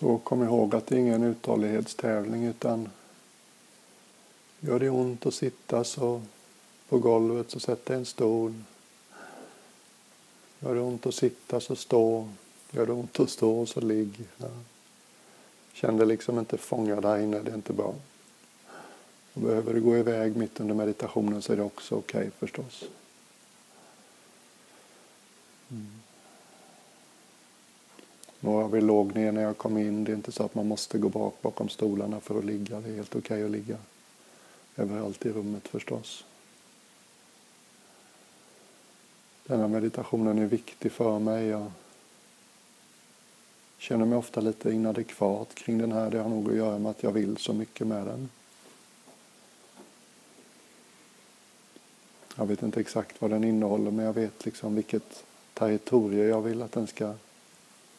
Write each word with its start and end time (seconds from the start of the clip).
Så 0.00 0.18
kom 0.18 0.42
ihåg 0.42 0.74
att 0.74 0.86
det 0.86 0.94
är 0.94 0.98
ingen 0.98 1.22
uthållighetstävling 1.22 2.44
utan 2.44 2.88
gör 4.60 4.78
det 4.78 4.90
ont 4.90 5.26
att 5.26 5.34
sitta 5.34 5.84
så 5.84 6.22
på 6.88 6.98
golvet 6.98 7.50
så 7.50 7.60
sätt 7.60 7.86
dig 7.86 7.96
en 7.96 8.06
stol. 8.06 8.54
Gör 10.60 10.74
det 10.74 10.80
ont 10.80 11.06
att 11.06 11.14
sitta 11.14 11.60
så 11.60 11.76
stå. 11.76 12.28
Gör 12.70 12.86
det 12.86 12.92
ont 12.92 13.20
att 13.20 13.30
stå 13.30 13.66
så 13.66 13.80
ligg. 13.80 14.24
Ja. 14.36 14.48
Känn 15.72 15.96
dig 15.96 16.06
liksom 16.06 16.38
inte 16.38 16.58
fångad 16.58 17.02
där 17.02 17.18
inne, 17.18 17.40
det 17.40 17.50
är 17.50 17.54
inte 17.54 17.72
bra. 17.72 17.94
Och 19.32 19.40
behöver 19.40 19.74
du 19.74 19.80
gå 19.80 19.96
iväg 19.96 20.36
mitt 20.36 20.60
under 20.60 20.74
meditationen 20.74 21.42
så 21.42 21.52
är 21.52 21.56
det 21.56 21.62
också 21.62 21.94
okej 21.94 22.18
okay, 22.18 22.30
förstås. 22.30 22.84
Mm. 25.70 26.03
Några 28.44 28.68
vi 28.68 28.80
låg 28.80 29.14
ner 29.14 29.32
när 29.32 29.42
jag 29.42 29.58
kom 29.58 29.78
in. 29.78 30.04
Det 30.04 30.12
är 30.12 30.16
inte 30.16 30.32
så 30.32 30.42
att 30.42 30.54
man 30.54 30.68
måste 30.68 30.98
gå 30.98 31.08
bak 31.08 31.34
bakom 31.42 31.68
stolarna 31.68 32.20
för 32.20 32.38
att 32.38 32.44
ligga. 32.44 32.80
Det 32.80 32.88
är 32.88 32.94
helt 32.94 33.16
okej 33.16 33.20
okay 33.20 33.44
att 33.44 33.50
ligga 33.50 33.76
överallt 34.76 35.26
i 35.26 35.32
rummet 35.32 35.68
förstås. 35.68 36.24
Denna 39.46 39.68
meditationen 39.68 40.38
är 40.38 40.46
viktig 40.46 40.92
för 40.92 41.18
mig. 41.18 41.46
Jag 41.46 41.72
känner 43.78 44.04
mig 44.04 44.18
ofta 44.18 44.40
lite 44.40 44.70
inadekvat 44.70 45.54
kring 45.54 45.78
den 45.78 45.92
här. 45.92 46.10
Det 46.10 46.18
har 46.18 46.28
nog 46.28 46.50
att 46.50 46.56
göra 46.56 46.78
med 46.78 46.90
att 46.90 47.02
jag 47.02 47.12
vill 47.12 47.36
så 47.36 47.52
mycket 47.52 47.86
med 47.86 48.06
den. 48.06 48.28
Jag 52.36 52.46
vet 52.46 52.62
inte 52.62 52.80
exakt 52.80 53.20
vad 53.20 53.30
den 53.30 53.44
innehåller 53.44 53.90
men 53.90 54.04
jag 54.04 54.12
vet 54.12 54.44
liksom 54.44 54.74
vilket 54.74 55.24
territorium 55.54 56.28
jag 56.28 56.42
vill 56.42 56.62
att 56.62 56.72
den 56.72 56.86
ska 56.86 57.14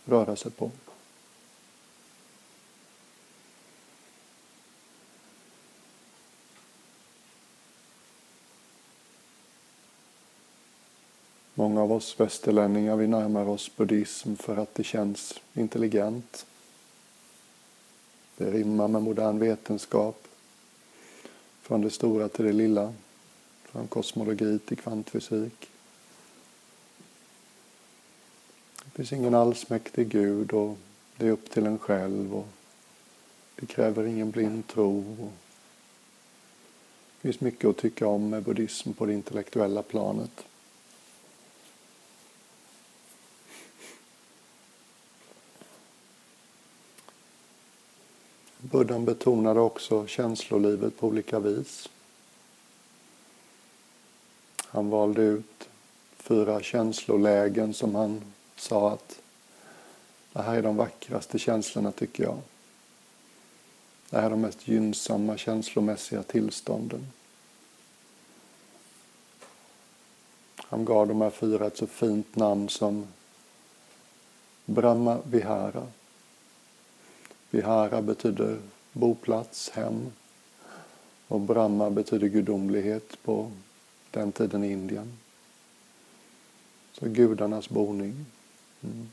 röra 0.05 0.35
sig 0.35 0.51
på. 0.51 0.71
Många 11.57 11.81
av 11.81 11.91
oss 11.91 12.19
västerlänningar 12.19 12.95
vi 12.95 13.07
närmar 13.07 13.49
oss 13.49 13.71
buddhism 13.75 14.35
för 14.35 14.57
att 14.57 14.75
det 14.75 14.83
känns 14.83 15.33
intelligent. 15.53 16.45
Det 18.37 18.51
rimmar 18.51 18.87
med 18.87 19.01
modern 19.01 19.39
vetenskap. 19.39 20.27
Från 21.61 21.81
det 21.81 21.89
stora 21.89 22.29
till 22.29 22.45
det 22.45 22.53
lilla. 22.53 22.93
Från 23.63 23.87
kosmologi 23.87 24.59
till 24.59 24.77
kvantfysik. 24.77 25.69
Det 28.95 28.97
finns 28.97 29.13
ingen 29.13 29.33
allsmäktig 29.35 30.09
Gud 30.09 30.53
och 30.53 30.77
det 31.17 31.27
är 31.27 31.31
upp 31.31 31.49
till 31.49 31.65
en 31.65 31.79
själv. 31.79 32.35
Och 32.35 32.47
det 33.55 33.65
kräver 33.65 34.03
ingen 34.05 34.31
blind 34.31 34.67
tro. 34.67 35.15
Det 37.15 37.21
finns 37.21 37.39
mycket 37.39 37.69
att 37.69 37.77
tycka 37.77 38.07
om 38.07 38.29
med 38.29 38.43
buddhism 38.43 38.93
på 38.93 39.05
det 39.05 39.13
intellektuella 39.13 39.81
planet. 39.81 40.45
Buddhan 48.57 49.05
betonade 49.05 49.59
också 49.59 50.07
känslolivet 50.07 50.97
på 50.97 51.07
olika 51.07 51.39
vis. 51.39 51.89
Han 54.57 54.89
valde 54.89 55.21
ut 55.21 55.69
fyra 56.17 56.61
känslolägen 56.61 57.73
som 57.73 57.95
han 57.95 58.21
sa 58.55 58.91
att 58.91 59.19
det 60.33 60.41
här 60.41 60.55
är 60.57 60.61
de 60.61 60.77
vackraste 60.77 61.39
känslorna 61.39 61.91
tycker 61.91 62.23
jag. 62.23 62.37
Det 64.09 64.17
här 64.17 64.25
är 64.25 64.29
de 64.29 64.41
mest 64.41 64.67
gynnsamma 64.67 65.37
känslomässiga 65.37 66.23
tillstånden. 66.23 67.07
Han 70.55 70.85
gav 70.85 71.07
de 71.07 71.21
här 71.21 71.29
fyra 71.29 71.67
ett 71.67 71.77
så 71.77 71.87
fint 71.87 72.35
namn 72.35 72.69
som 72.69 73.07
Brahma 74.65 75.19
Vihara. 75.23 75.87
Vihara 77.49 78.01
betyder 78.01 78.59
boplats, 78.91 79.69
hem. 79.69 80.11
Och 81.27 81.41
Brahma 81.41 81.89
betyder 81.89 82.27
gudomlighet 82.27 83.23
på 83.23 83.51
den 84.11 84.31
tiden 84.31 84.63
i 84.63 84.71
Indien. 84.71 85.17
Så 86.93 87.05
gudarnas 87.09 87.69
boning. 87.69 88.25
Mm. 88.85 89.09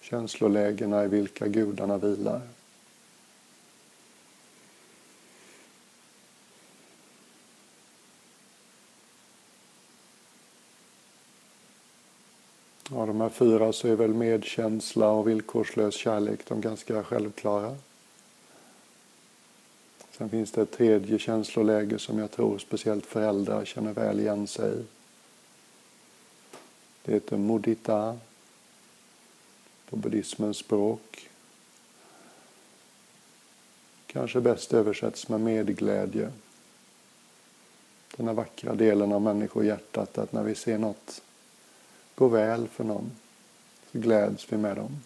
Känslolägena 0.00 1.04
i 1.04 1.08
vilka 1.08 1.46
gudarna 1.46 1.98
vilar. 1.98 2.40
Av 12.92 13.06
de 13.06 13.20
här 13.20 13.28
fyra 13.28 13.72
så 13.72 13.88
är 13.88 13.96
väl 13.96 14.14
medkänsla 14.14 15.10
och 15.10 15.28
villkorslös 15.28 15.94
kärlek 15.94 16.40
de 16.48 16.60
ganska 16.60 17.04
självklara. 17.04 17.76
Sen 20.18 20.28
finns 20.28 20.52
det 20.52 20.62
ett 20.62 20.72
tredje 20.72 21.18
känsloläge 21.18 21.98
som 21.98 22.18
jag 22.18 22.30
tror 22.30 22.58
speciellt 22.58 23.06
föräldrar 23.06 23.64
känner 23.64 23.92
väl 23.92 24.20
igen 24.20 24.46
sig 24.46 24.72
i. 24.72 24.99
Det 27.10 27.14
heter 27.14 27.36
mudita 27.36 28.18
på 29.88 29.96
buddhismens 29.96 30.56
språk. 30.56 31.28
Kanske 34.06 34.40
bäst 34.40 34.72
översätts 34.72 35.28
med 35.28 35.40
medglädje. 35.40 36.32
Den 38.16 38.26
här 38.26 38.34
vackra 38.34 38.74
delen 38.74 39.12
av 39.12 39.22
människohjärtat 39.22 40.18
att 40.18 40.32
när 40.32 40.42
vi 40.42 40.54
ser 40.54 40.78
något 40.78 41.22
gå 42.14 42.28
väl 42.28 42.68
för 42.68 42.84
någon 42.84 43.10
så 43.92 43.98
gläds 43.98 44.52
vi 44.52 44.56
med 44.56 44.76
dem. 44.76 45.00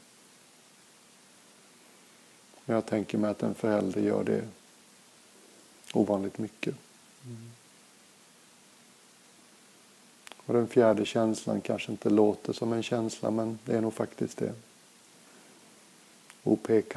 Men 2.65 2.75
jag 2.75 2.87
tänker 2.87 3.19
mig 3.19 3.31
att 3.31 3.43
en 3.43 3.55
förälder 3.55 4.01
gör 4.01 4.25
det 4.25 4.49
ovanligt 5.93 6.39
mycket. 6.39 6.75
Mm. 7.25 7.51
Och 10.47 10.55
den 10.55 10.69
fjärde 10.69 11.05
känslan 11.05 11.61
kanske 11.61 11.93
inte 11.93 12.11
låter 12.11 12.53
som 12.53 12.73
en 12.73 12.83
känsla 12.83 13.31
men 13.31 13.59
det 13.65 13.77
är 13.77 13.81
nog 13.81 13.95
faktiskt 13.95 14.39
det. 14.39 14.55
OPK 16.43 16.97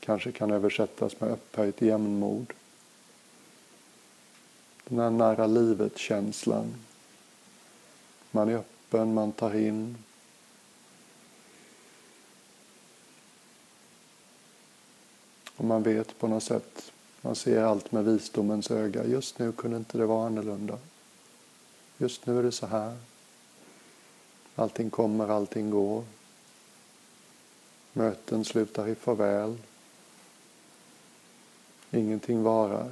kanske 0.00 0.32
kan 0.32 0.50
översättas 0.50 1.20
med 1.20 1.30
upphöjt 1.30 1.82
jämnmod. 1.82 2.52
Den 4.84 4.98
här 4.98 5.10
nära 5.10 5.46
livet-känslan 5.46 6.74
man 8.30 8.48
är 8.48 8.56
öppen, 8.56 9.14
man 9.14 9.32
tar 9.32 9.56
in. 9.56 9.96
Och 15.56 15.64
man 15.64 15.82
vet 15.82 16.18
på 16.18 16.28
något 16.28 16.42
sätt, 16.42 16.92
man 17.20 17.34
ser 17.34 17.62
allt 17.62 17.92
med 17.92 18.04
visdomens 18.04 18.70
öga. 18.70 19.04
Just 19.04 19.38
nu 19.38 19.52
kunde 19.52 19.76
inte 19.76 19.98
det 19.98 20.06
vara 20.06 20.26
annorlunda. 20.26 20.78
Just 21.98 22.26
nu 22.26 22.38
är 22.38 22.42
det 22.42 22.52
så 22.52 22.66
här. 22.66 22.96
Allting 24.54 24.90
kommer, 24.90 25.28
allting 25.28 25.70
går. 25.70 26.04
Möten 27.92 28.44
slutar 28.44 28.88
i 28.88 28.94
farväl. 28.94 29.58
Ingenting 31.90 32.42
varar. 32.42 32.90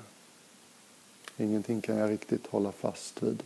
Ingenting 1.37 1.81
kan 1.81 1.97
jag 1.97 2.11
riktigt 2.11 2.47
hålla 2.47 2.73
fast 2.73 3.23
vid. 3.23 3.43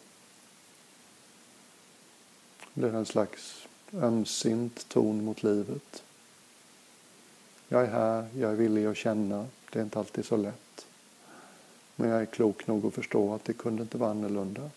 Det 2.75 2.81
blir 2.81 2.95
en 2.95 3.07
slags 3.07 3.67
ömsint 3.93 4.89
ton 4.89 5.25
mot 5.25 5.43
livet. 5.43 6.03
Jag 7.69 7.83
är 7.83 7.91
här, 7.91 8.27
jag 8.39 8.51
är 8.53 8.57
villig 8.57 8.87
att 8.87 8.97
känna. 8.97 9.47
Det 9.71 9.79
är 9.79 9.83
inte 9.83 9.99
alltid 9.99 10.25
så 10.25 10.37
lätt. 10.37 10.62
Men 12.03 12.11
jag 12.11 12.23
är 12.23 12.27
klok 12.27 12.67
nog 12.67 12.87
att 12.87 12.95
förstå 12.95 13.35
att 13.35 13.45
det 13.45 13.53
kunde 13.53 13.83
inte 13.83 13.99
vara 13.99 14.11
annorlunda. 14.11 14.71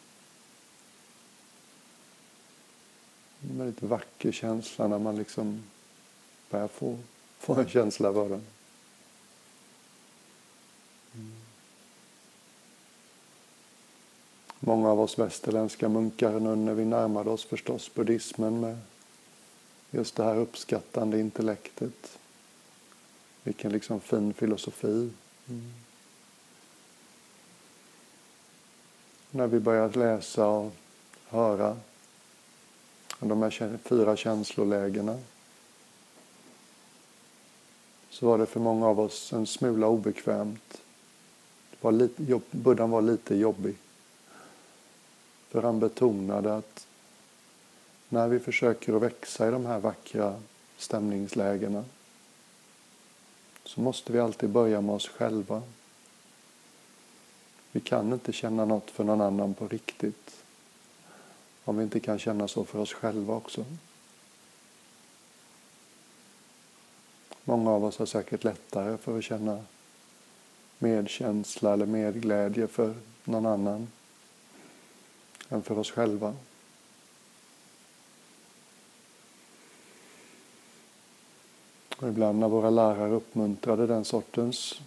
En 3.42 3.57
väldigt 3.57 3.81
vacker 3.81 4.31
känsla 4.31 4.88
när 4.88 5.00
man 5.00 5.16
liksom 5.16 5.63
börjar 6.50 6.68
få, 6.68 6.98
få 7.39 7.56
en 7.56 7.69
känsla 7.69 8.13
för 8.13 8.30
den. 8.30 8.44
Mm. 11.16 11.31
Många 14.60 14.89
av 14.89 15.00
oss 15.00 15.19
västerländska 15.19 15.89
munkar 15.89 16.39
nu 16.39 16.56
när 16.56 16.74
vi 16.74 16.86
närmade 16.86 17.30
oss 17.30 17.45
förstås 17.45 17.94
buddhismen 17.94 18.60
med 18.60 18.78
just 19.92 20.16
det 20.16 20.24
här 20.24 20.38
uppskattande 20.38 21.19
intellektet. 21.19 22.18
Vilken 23.44 23.71
liksom 23.71 24.01
fin 24.01 24.33
filosofi. 24.33 25.10
Mm. 25.50 25.84
När 29.35 29.47
vi 29.47 29.59
började 29.59 29.99
läsa 29.99 30.47
och 30.47 30.71
höra 31.27 31.77
de 33.19 33.41
här 33.41 33.77
fyra 33.83 34.15
känslolägena 34.15 35.19
så 38.09 38.25
var 38.25 38.37
det 38.37 38.45
för 38.45 38.59
många 38.59 38.87
av 38.87 38.99
oss 38.99 39.33
en 39.33 39.47
smula 39.47 39.87
obekvämt. 39.87 40.81
Det 41.71 41.77
var 41.81 41.91
lite, 41.91 42.39
Buddhan 42.51 42.91
var 42.91 43.01
lite 43.01 43.35
jobbig. 43.35 43.75
För 45.49 45.61
han 45.61 45.79
betonade 45.79 46.57
att 46.57 46.87
när 48.09 48.27
vi 48.27 48.39
försöker 48.39 48.95
att 48.95 49.01
växa 49.01 49.47
i 49.47 49.51
de 49.51 49.65
här 49.65 49.79
vackra 49.79 50.41
stämningslägena 50.77 51.85
så 53.63 53.81
måste 53.81 54.13
vi 54.13 54.19
alltid 54.19 54.49
börja 54.49 54.81
med 54.81 54.95
oss 54.95 55.07
själva. 55.07 55.61
Vi 57.75 57.81
kan 57.81 58.13
inte 58.13 58.33
känna 58.33 58.66
något 58.66 58.92
för 58.92 59.04
någon 59.04 59.22
annan 59.22 59.54
på 59.54 59.68
riktigt 59.68 60.44
om 61.63 61.77
vi 61.77 61.83
inte 61.83 62.00
kan 62.00 62.19
känna 62.19 62.48
så 62.48 62.66
för 62.66 62.80
oss 62.80 62.94
själva 62.94 63.33
också. 63.36 63.66
Många 67.44 67.72
av 67.72 67.86
oss 67.86 67.98
har 67.98 68.06
säkert 68.06 68.44
lättare 68.44 68.98
för 68.98 69.18
att 69.18 69.24
känna 69.24 69.63
medkänsla 70.80 71.74
eller 71.74 71.86
medglädje 71.86 72.68
för 72.68 72.94
någon 73.24 73.45
annan 73.45 73.88
än 75.50 75.63
för 75.63 75.80
oss 75.80 75.92
själva. 75.92 76.36
Och 81.98 82.07
ibland 82.07 82.39
när 82.39 82.50
våra 82.50 82.69
lärare 82.69 83.12
uppmuntrade 83.12 83.88
den 83.88 84.06
sortens 84.06 84.81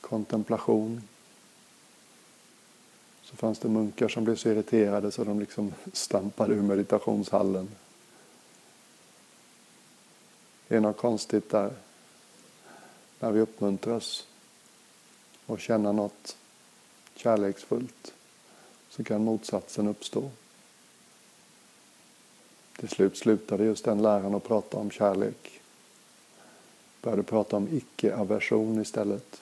kontemplation 0.00 1.02
så 3.30 3.36
fanns 3.36 3.58
det 3.58 3.68
munkar 3.68 4.08
som 4.08 4.24
blev 4.24 4.36
så 4.36 4.48
irriterade 4.48 5.12
så 5.12 5.24
de 5.24 5.40
liksom 5.40 5.74
stampade 5.92 6.54
ur 6.54 6.62
meditationshallen. 6.62 7.68
Det 10.68 10.76
är 10.76 10.80
något 10.80 10.96
konstigt 10.96 11.50
där 11.50 11.72
när 13.20 13.32
vi 13.32 13.40
uppmuntras 13.40 14.26
och 15.46 15.60
känna 15.60 15.92
något 15.92 16.36
kärleksfullt 17.14 18.14
så 18.88 19.04
kan 19.04 19.24
motsatsen 19.24 19.88
uppstå. 19.88 20.30
Till 22.76 22.88
slut 22.88 23.16
slutade 23.16 23.64
just 23.64 23.84
den 23.84 24.02
läraren 24.02 24.34
att 24.34 24.44
prata 24.44 24.76
om 24.76 24.90
kärlek. 24.90 25.60
Började 27.02 27.22
prata 27.22 27.56
om 27.56 27.68
icke-aversion 27.68 28.80
istället. 28.82 29.40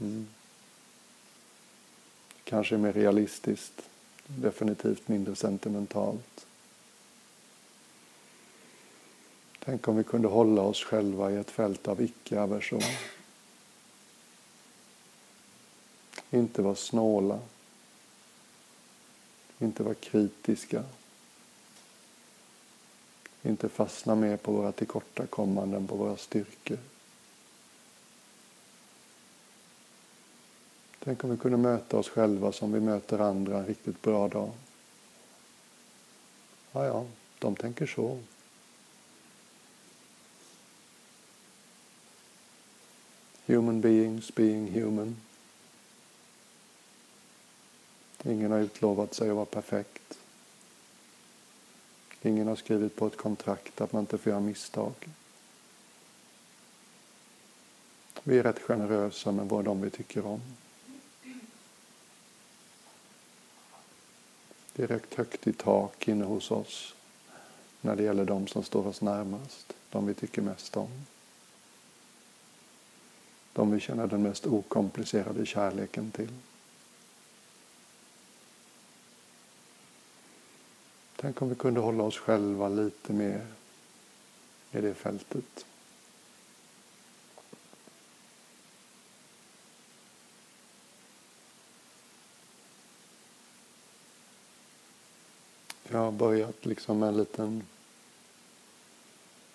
Mm. 0.00 0.26
Kanske 2.54 2.76
mer 2.76 2.92
realistiskt, 2.92 3.82
definitivt 4.26 5.08
mindre 5.08 5.36
sentimentalt. 5.36 6.46
Tänk 9.58 9.88
om 9.88 9.96
vi 9.96 10.04
kunde 10.04 10.28
hålla 10.28 10.62
oss 10.62 10.84
själva 10.84 11.30
i 11.30 11.36
ett 11.36 11.50
fält 11.50 11.88
av 11.88 12.02
icke-aversion. 12.02 12.82
Inte 16.30 16.62
vara 16.62 16.74
snåla. 16.74 17.40
Inte 19.58 19.82
vara 19.82 19.94
kritiska. 19.94 20.84
Inte 23.42 23.68
fastna 23.68 24.14
mer 24.14 24.36
på 24.36 24.52
våra 24.52 24.72
tillkortakommanden, 24.72 25.86
på 25.86 25.96
våra 25.96 26.16
styrkor. 26.16 26.78
Tänk 31.04 31.24
om 31.24 31.30
vi 31.30 31.36
kunde 31.36 31.58
möta 31.58 31.96
oss 31.96 32.08
själva 32.08 32.52
som 32.52 32.72
vi 32.72 32.80
möter 32.80 33.18
andra 33.18 33.58
en 33.58 33.66
riktigt 33.66 34.02
bra 34.02 34.28
dag. 34.28 34.50
Ja, 36.72 36.86
ja, 36.86 37.06
de 37.38 37.56
tänker 37.56 37.86
så. 37.86 38.18
Human 43.46 43.80
beings 43.80 44.34
being 44.34 44.72
human. 44.72 45.16
Ingen 48.24 48.50
har 48.50 48.58
utlovat 48.58 49.14
sig 49.14 49.30
att 49.30 49.36
vara 49.36 49.46
perfekt. 49.46 50.18
Ingen 52.22 52.48
har 52.48 52.56
skrivit 52.56 52.96
på 52.96 53.06
ett 53.06 53.16
kontrakt 53.16 53.80
att 53.80 53.92
man 53.92 54.00
inte 54.00 54.18
får 54.18 54.30
göra 54.30 54.40
misstag. 54.40 54.94
Vi 58.22 58.38
är 58.38 58.42
rätt 58.42 58.62
generösa 58.62 59.32
med 59.32 59.48
vad 59.48 59.64
de 59.64 59.80
vi 59.80 59.90
tycker 59.90 60.26
om. 60.26 60.40
Direkt 64.76 65.14
högt 65.14 65.46
i 65.46 65.52
tak 65.52 66.08
inne 66.08 66.24
hos 66.24 66.50
oss 66.50 66.94
när 67.80 67.96
det 67.96 68.02
gäller 68.02 68.24
de 68.24 68.46
som 68.46 68.62
står 68.62 68.86
oss 68.86 69.00
närmast, 69.00 69.72
de 69.90 70.06
vi 70.06 70.14
tycker 70.14 70.42
mest 70.42 70.76
om. 70.76 70.90
De 73.52 73.70
vi 73.70 73.80
känner 73.80 74.06
den 74.06 74.22
mest 74.22 74.46
okomplicerade 74.46 75.46
kärleken 75.46 76.10
till. 76.10 76.32
Tänk 81.16 81.42
om 81.42 81.48
vi 81.48 81.54
kunde 81.54 81.80
hålla 81.80 82.04
oss 82.04 82.18
själva 82.18 82.68
lite 82.68 83.12
mer 83.12 83.46
i 84.72 84.80
det 84.80 84.94
fältet. 84.94 85.66
Jag 95.94 95.98
har 95.98 96.03
börjat 96.14 96.66
liksom 96.66 96.98
med 96.98 97.08
en 97.08 97.16
liten 97.16 97.62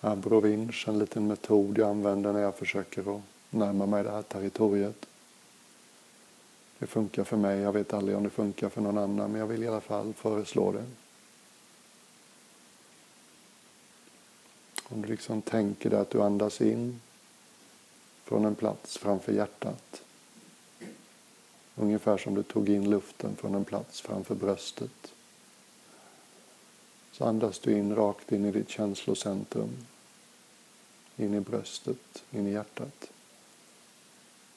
abrovinsch, 0.00 0.88
en 0.88 0.98
liten 0.98 1.26
metod 1.26 1.78
jag 1.78 1.90
använder 1.90 2.32
när 2.32 2.40
jag 2.40 2.56
försöker 2.56 3.16
att 3.16 3.22
närma 3.50 3.86
mig 3.86 4.04
det 4.04 4.10
här 4.10 4.22
territoriet. 4.22 5.06
Det 6.78 6.86
funkar 6.86 7.24
för 7.24 7.36
mig, 7.36 7.60
jag 7.60 7.72
vet 7.72 7.92
aldrig 7.92 8.16
om 8.16 8.24
det 8.24 8.30
funkar 8.30 8.68
för 8.68 8.80
någon 8.80 8.98
annan, 8.98 9.30
men 9.32 9.40
jag 9.40 9.46
vill 9.46 9.62
i 9.62 9.68
alla 9.68 9.80
fall 9.80 10.12
föreslå 10.14 10.72
det. 10.72 10.84
Om 14.82 15.02
du 15.02 15.08
liksom 15.08 15.42
tänker 15.42 15.90
dig 15.90 15.98
att 15.98 16.10
du 16.10 16.22
andas 16.22 16.60
in 16.60 17.00
från 18.24 18.44
en 18.44 18.54
plats 18.54 18.98
framför 18.98 19.32
hjärtat. 19.32 20.02
Ungefär 21.76 22.18
som 22.18 22.34
du 22.34 22.42
tog 22.42 22.68
in 22.68 22.90
luften 22.90 23.36
från 23.36 23.54
en 23.54 23.64
plats 23.64 24.00
framför 24.00 24.34
bröstet. 24.34 25.12
Så 27.20 27.26
andas 27.26 27.58
du 27.58 27.72
in 27.76 27.96
rakt 27.96 28.32
in 28.32 28.44
i 28.44 28.50
ditt 28.50 28.68
känslocentrum. 28.68 29.86
In 31.16 31.34
i 31.34 31.40
bröstet, 31.40 32.24
in 32.30 32.46
i 32.46 32.52
hjärtat. 32.52 33.10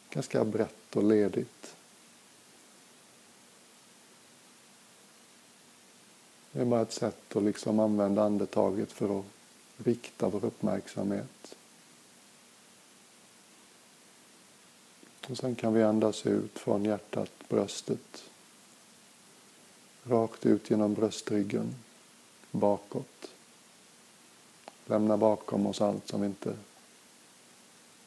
Ganska 0.10 0.46
brett 0.46 0.96
och 0.96 1.04
ledigt. 1.04 1.76
Det 6.52 6.62
är 6.62 6.66
bara 6.66 6.82
ett 6.82 6.92
sätt 6.92 7.36
att 7.36 7.44
liksom 7.44 7.80
använda 7.80 8.24
andetaget 8.24 8.92
för 8.92 9.20
att 9.20 9.26
rikta 9.78 10.30
vår 10.30 10.46
uppmärksamhet. 10.46 11.56
Och 15.28 15.38
sen 15.38 15.56
kan 15.56 15.74
vi 15.74 15.84
andas 15.84 16.26
ut 16.26 16.60
från 16.60 16.86
hjärtat, 16.86 17.32
bröstet. 17.50 18.24
Rakt 20.04 20.46
ut 20.46 20.70
genom 20.70 20.94
bröstryggen, 20.94 21.76
bakåt. 22.54 23.30
Lämna 24.86 25.18
bakom 25.18 25.68
oss 25.68 25.82
allt 25.82 26.08
som 26.08 26.22
vi 26.22 26.28
inte 26.28 26.56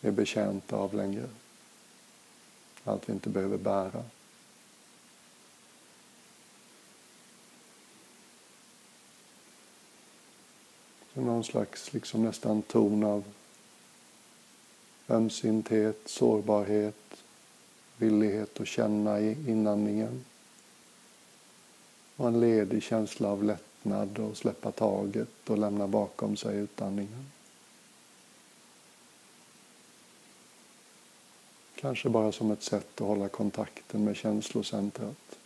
är 0.00 0.10
betjänta 0.10 0.76
av 0.76 0.94
längre. 0.94 1.28
Allt 2.84 3.08
vi 3.08 3.12
inte 3.12 3.28
behöver 3.28 3.58
bära. 3.58 4.04
någon 11.22 11.44
slags 11.44 11.92
liksom 11.92 12.24
nästan 12.24 12.62
ton 12.62 13.04
av 13.04 13.24
ömsinthet, 15.08 16.00
sårbarhet, 16.04 17.22
villighet 17.96 18.60
att 18.60 18.68
känna 18.68 19.20
i 19.20 19.50
inandningen. 19.50 20.24
Och 22.16 22.28
en 22.28 22.40
ledig 22.40 22.82
känsla 22.82 23.28
av 23.28 23.44
lättnad 23.82 24.18
och 24.18 24.36
släppa 24.36 24.72
taget 24.72 25.50
och 25.50 25.58
lämna 25.58 25.86
bakom 25.86 26.36
sig 26.36 26.56
utandningen. 26.56 27.30
Kanske 31.74 32.08
bara 32.08 32.32
som 32.32 32.50
ett 32.50 32.62
sätt 32.62 33.00
att 33.00 33.06
hålla 33.06 33.28
kontakten 33.28 34.04
med 34.04 34.16
känslocentrat. 34.16 35.38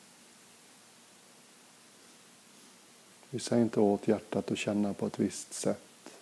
Vi 3.31 3.39
säger 3.39 3.63
inte 3.63 3.81
åt 3.81 4.09
hjärtat 4.09 4.51
att 4.51 4.59
känna 4.59 4.95
på 4.95 5.07
ett 5.07 5.19
visst 5.19 5.53
sätt. 5.53 6.13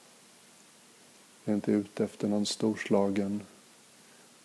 Vi 1.44 1.52
är 1.52 1.54
inte 1.56 1.72
ute 1.72 2.04
efter 2.04 2.28
någon 2.28 2.46
storslagen 2.46 3.42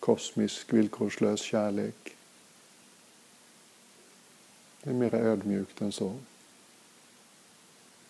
kosmisk 0.00 0.72
villkorslös 0.72 1.40
kärlek. 1.40 2.16
Det 4.82 4.90
är 4.90 4.94
mer 4.94 5.14
ödmjukt 5.14 5.80
än 5.80 5.92
så. 5.92 6.14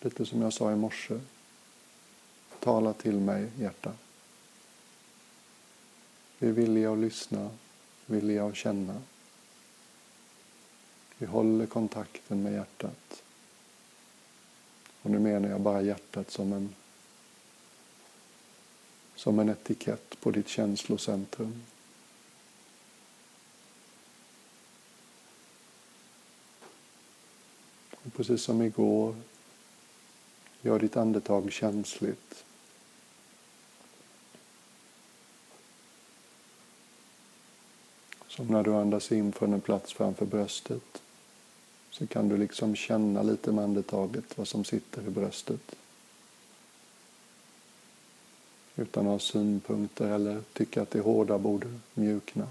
Lite 0.05 0.25
som 0.25 0.41
jag 0.41 0.53
sa 0.53 0.71
i 0.71 0.75
morse. 0.75 1.19
Tala 2.59 2.93
till 2.93 3.19
mig, 3.19 3.49
hjärta. 3.59 3.93
Vi 6.37 6.47
är 6.47 6.51
villiga 6.51 6.91
att 6.91 6.97
lyssna, 6.97 7.49
villiga 8.05 8.45
att 8.45 8.55
känna. 8.55 9.01
Vi 11.17 11.25
håller 11.25 11.65
kontakten 11.65 12.43
med 12.43 12.53
hjärtat. 12.53 13.23
Och 15.01 15.11
nu 15.11 15.19
menar 15.19 15.49
jag 15.49 15.61
bara 15.61 15.81
hjärtat 15.81 16.31
som 16.31 16.53
en, 16.53 16.75
som 19.15 19.39
en 19.39 19.49
etikett 19.49 20.19
på 20.21 20.31
ditt 20.31 20.47
känslocentrum. 20.47 21.63
Och 27.91 28.13
precis 28.13 28.41
som 28.41 28.61
igår, 28.61 29.15
gör 30.65 30.79
ditt 30.79 30.97
andetag 30.97 31.51
känsligt. 31.51 32.45
Som 38.27 38.47
när 38.47 38.63
du 38.63 38.73
andas 38.73 39.11
in 39.11 39.31
från 39.31 39.53
en 39.53 39.61
plats 39.61 39.93
framför 39.93 40.25
bröstet 40.25 41.01
så 41.91 42.07
kan 42.07 42.29
du 42.29 42.37
liksom 42.37 42.75
känna 42.75 43.21
lite 43.21 43.51
med 43.51 43.63
andetaget 43.63 44.37
vad 44.37 44.47
som 44.47 44.63
sitter 44.63 45.07
i 45.07 45.09
bröstet. 45.09 45.75
Utan 48.75 49.05
att 49.05 49.11
ha 49.11 49.19
synpunkter 49.19 50.07
eller 50.07 50.41
tycka 50.53 50.81
att 50.81 50.91
det 50.91 50.99
hårda 50.99 51.37
borde 51.37 51.79
mjukna. 51.93 52.47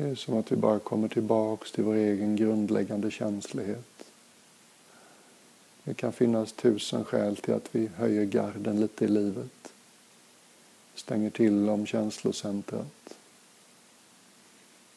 Det 0.00 0.08
är 0.08 0.14
som 0.14 0.38
att 0.38 0.52
vi 0.52 0.56
bara 0.56 0.78
kommer 0.78 1.08
tillbaks 1.08 1.72
till 1.72 1.84
vår 1.84 1.94
egen 1.94 2.36
grundläggande 2.36 3.10
känslighet. 3.10 4.04
Det 5.84 5.94
kan 5.94 6.12
finnas 6.12 6.52
tusen 6.52 7.04
skäl 7.04 7.36
till 7.36 7.54
att 7.54 7.74
vi 7.74 7.86
höjer 7.86 8.24
garden 8.24 8.80
lite 8.80 9.04
i 9.04 9.08
livet. 9.08 9.72
Stänger 10.94 11.30
till 11.30 11.68
om 11.68 11.86
känslocentrat. 11.86 13.14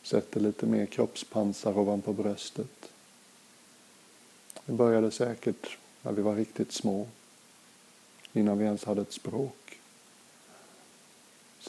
Sätter 0.04 0.40
lite 0.40 0.66
mer 0.66 0.86
kroppspansar 0.86 1.78
ovanpå 1.78 2.14
bröstet. 2.14 2.92
Det 4.66 4.74
började 4.74 5.12
säkert 5.12 5.78
när 6.02 6.12
vi 6.12 6.22
var 6.22 6.36
riktigt 6.36 6.72
små. 6.72 7.08
Innan 8.34 8.58
vi 8.58 8.66
ens 8.66 8.84
hade 8.84 9.02
ett 9.02 9.14
språk. 9.14 9.63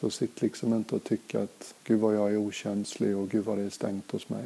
Så 0.01 0.11
sitt 0.11 0.43
liksom 0.43 0.75
inte 0.75 0.95
och 0.95 1.05
tycka 1.05 1.43
att 1.43 1.75
Gud 1.85 2.01
vad 2.01 2.17
jag 2.17 2.33
är 2.33 2.37
okänslig 2.37 3.17
och 3.17 3.31
Gud 3.31 3.45
vad 3.45 3.59
det 3.59 3.65
är 3.65 3.71
stängt 3.71 4.11
hos 4.11 4.29
mig. 4.29 4.45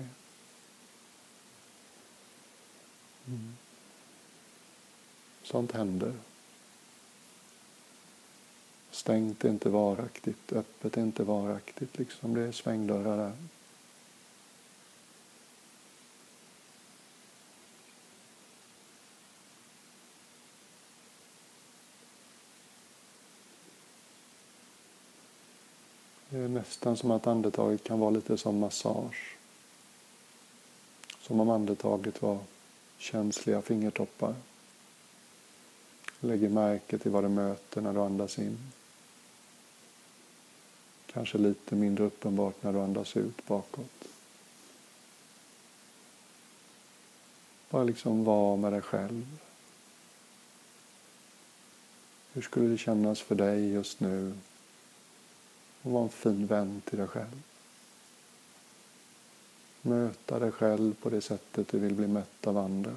Mm. 3.26 3.56
Sånt 5.42 5.72
händer. 5.72 6.12
Stängt 8.90 9.44
är 9.44 9.48
inte 9.48 9.68
varaktigt, 9.68 10.52
öppet 10.52 10.96
är 10.96 11.02
inte 11.02 11.24
varaktigt. 11.24 11.98
Liksom 11.98 12.34
det 12.34 12.40
är 12.40 12.52
svängdörrar 12.52 13.16
där. 13.16 13.32
Är 26.48 26.52
nästan 26.52 26.96
som 26.96 27.10
att 27.10 27.26
andetaget 27.26 27.84
kan 27.84 27.98
vara 27.98 28.10
lite 28.10 28.38
som 28.38 28.58
massage. 28.58 29.36
Som 31.20 31.40
om 31.40 31.50
andetaget 31.50 32.22
var 32.22 32.38
känsliga 32.98 33.62
fingertoppar. 33.62 34.34
Lägger 36.20 36.48
märke 36.48 36.98
till 36.98 37.10
vad 37.10 37.24
det 37.24 37.28
möter 37.28 37.80
när 37.80 37.92
du 37.92 38.00
andas 38.00 38.38
in. 38.38 38.58
Kanske 41.12 41.38
lite 41.38 41.74
mindre 41.74 42.04
uppenbart 42.04 42.62
när 42.62 42.72
du 42.72 42.80
andas 42.80 43.16
ut 43.16 43.46
bakåt. 43.46 44.08
Bara 47.70 47.84
liksom 47.84 48.24
vara 48.24 48.56
med 48.56 48.72
dig 48.72 48.82
själv. 48.82 49.38
Hur 52.32 52.42
skulle 52.42 52.68
det 52.68 52.78
kännas 52.78 53.20
för 53.20 53.34
dig 53.34 53.72
just 53.72 54.00
nu 54.00 54.34
och 55.88 55.94
vara 55.94 56.02
en 56.02 56.08
fin 56.08 56.46
vän 56.46 56.82
till 56.84 56.98
dig 56.98 57.08
själv. 57.08 57.42
Möta 59.82 60.38
dig 60.38 60.52
själv 60.52 60.94
på 60.94 61.10
det 61.10 61.20
sättet 61.20 61.68
du 61.68 61.78
vill 61.78 61.94
bli 61.94 62.06
mött 62.06 62.46
av 62.46 62.58
andra. 62.58 62.96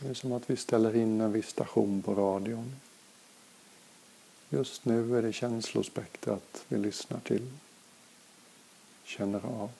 Det 0.00 0.08
är 0.08 0.14
som 0.14 0.32
att 0.32 0.50
vi 0.50 0.56
ställer 0.56 0.96
in 0.96 1.20
en 1.20 1.32
viss 1.32 1.48
station 1.48 2.02
på 2.02 2.14
radion. 2.14 2.76
Just 4.50 4.84
nu 4.84 5.18
är 5.18 5.22
det 5.22 5.32
känslospektrat 5.32 6.64
vi 6.68 6.78
lyssnar 6.78 7.20
till, 7.20 7.50
känner 9.04 9.46
av. 9.46 9.70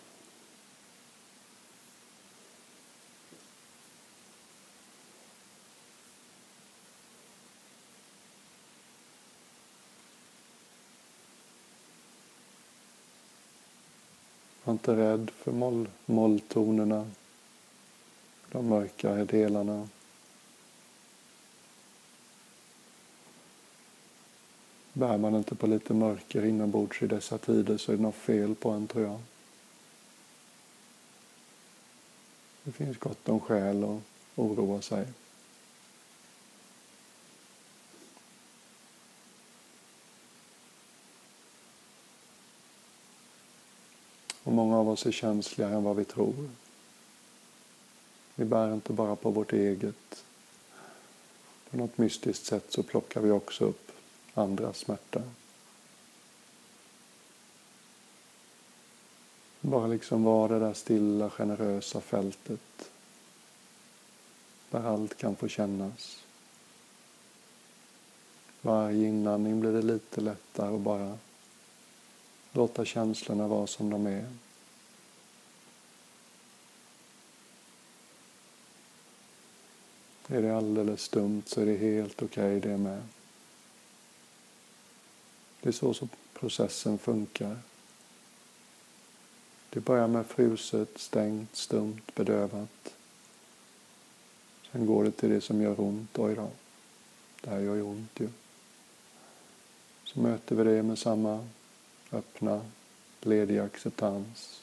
inte 14.78 14.96
rädd 14.96 15.30
för 15.30 15.52
moll, 15.52 15.88
molltonerna, 16.06 17.10
de 18.52 18.68
mörkare 18.68 19.24
delarna. 19.24 19.88
Bär 24.92 25.18
man 25.18 25.34
inte 25.34 25.54
på 25.54 25.66
lite 25.66 25.94
mörker 25.94 26.44
inombords 26.44 27.02
i 27.02 27.06
dessa 27.06 27.38
tider 27.38 27.78
så 27.78 27.92
är 27.92 27.96
det 27.96 28.02
något 28.02 28.14
fel 28.14 28.54
på 28.54 28.70
en, 28.70 28.86
tror 28.86 29.04
jag. 29.04 29.20
Det 32.62 32.72
finns 32.72 32.98
gott 32.98 33.28
om 33.28 33.40
skäl 33.40 33.84
att 33.84 34.00
oroa 34.36 34.82
sig. 34.82 35.06
Och 44.48 44.54
många 44.54 44.78
av 44.78 44.87
oss 44.98 45.06
är 45.06 45.12
känsligare 45.12 45.74
än 45.74 45.84
vad 45.84 45.96
vi 45.96 46.04
tror. 46.04 46.48
Vi 48.34 48.44
bär 48.44 48.74
inte 48.74 48.92
bara 48.92 49.16
på 49.16 49.30
vårt 49.30 49.52
eget. 49.52 50.24
På 51.70 51.76
något 51.76 51.98
mystiskt 51.98 52.46
sätt 52.46 52.64
så 52.68 52.82
plockar 52.82 53.20
vi 53.20 53.30
också 53.30 53.64
upp 53.64 53.92
andras 54.34 54.78
smärta. 54.78 55.22
Bara 59.60 59.86
liksom 59.86 60.24
vara 60.24 60.48
det 60.48 60.66
där 60.66 60.74
stilla, 60.74 61.30
generösa 61.30 62.00
fältet. 62.00 62.90
Där 64.70 64.84
allt 64.84 65.16
kan 65.16 65.36
få 65.36 65.48
kännas. 65.48 66.24
Varje 68.60 69.08
inandning 69.08 69.60
blir 69.60 69.72
det 69.72 69.82
lite 69.82 70.20
lättare 70.20 70.74
att 70.74 70.80
bara 70.80 71.18
Låta 72.52 72.84
känslorna 72.84 73.48
vara 73.48 73.66
som 73.66 73.90
de 73.90 74.06
är. 74.06 74.26
Är 80.30 80.42
det 80.42 80.56
alldeles 80.56 81.02
stumt 81.02 81.42
så 81.46 81.60
är 81.60 81.66
det 81.66 81.76
helt 81.76 82.22
okej 82.22 82.56
okay 82.56 82.70
det 82.70 82.78
med. 82.78 83.02
Det 85.60 85.68
är 85.68 85.72
så 85.72 85.94
som 85.94 86.08
processen 86.34 86.98
funkar. 86.98 87.58
Det 89.70 89.80
börjar 89.80 90.08
med 90.08 90.26
fruset, 90.26 90.98
stängt, 90.98 91.56
stumt, 91.56 92.02
bedövat. 92.14 92.94
Sen 94.72 94.86
går 94.86 95.04
det 95.04 95.10
till 95.10 95.30
det 95.30 95.40
som 95.40 95.62
gör 95.62 95.80
ont. 95.80 96.18
Oj 96.18 96.34
då, 96.34 96.50
det 97.40 97.50
här 97.50 97.60
gör 97.60 97.74
ju 97.74 97.82
ont 97.82 98.20
ju. 98.20 98.28
så 100.04 100.20
möter 100.20 100.56
vi 100.56 100.64
det 100.64 100.82
med 100.82 100.98
samma 100.98 101.48
öppna, 102.12 102.64
lediga 103.20 103.64
acceptans. 103.64 104.60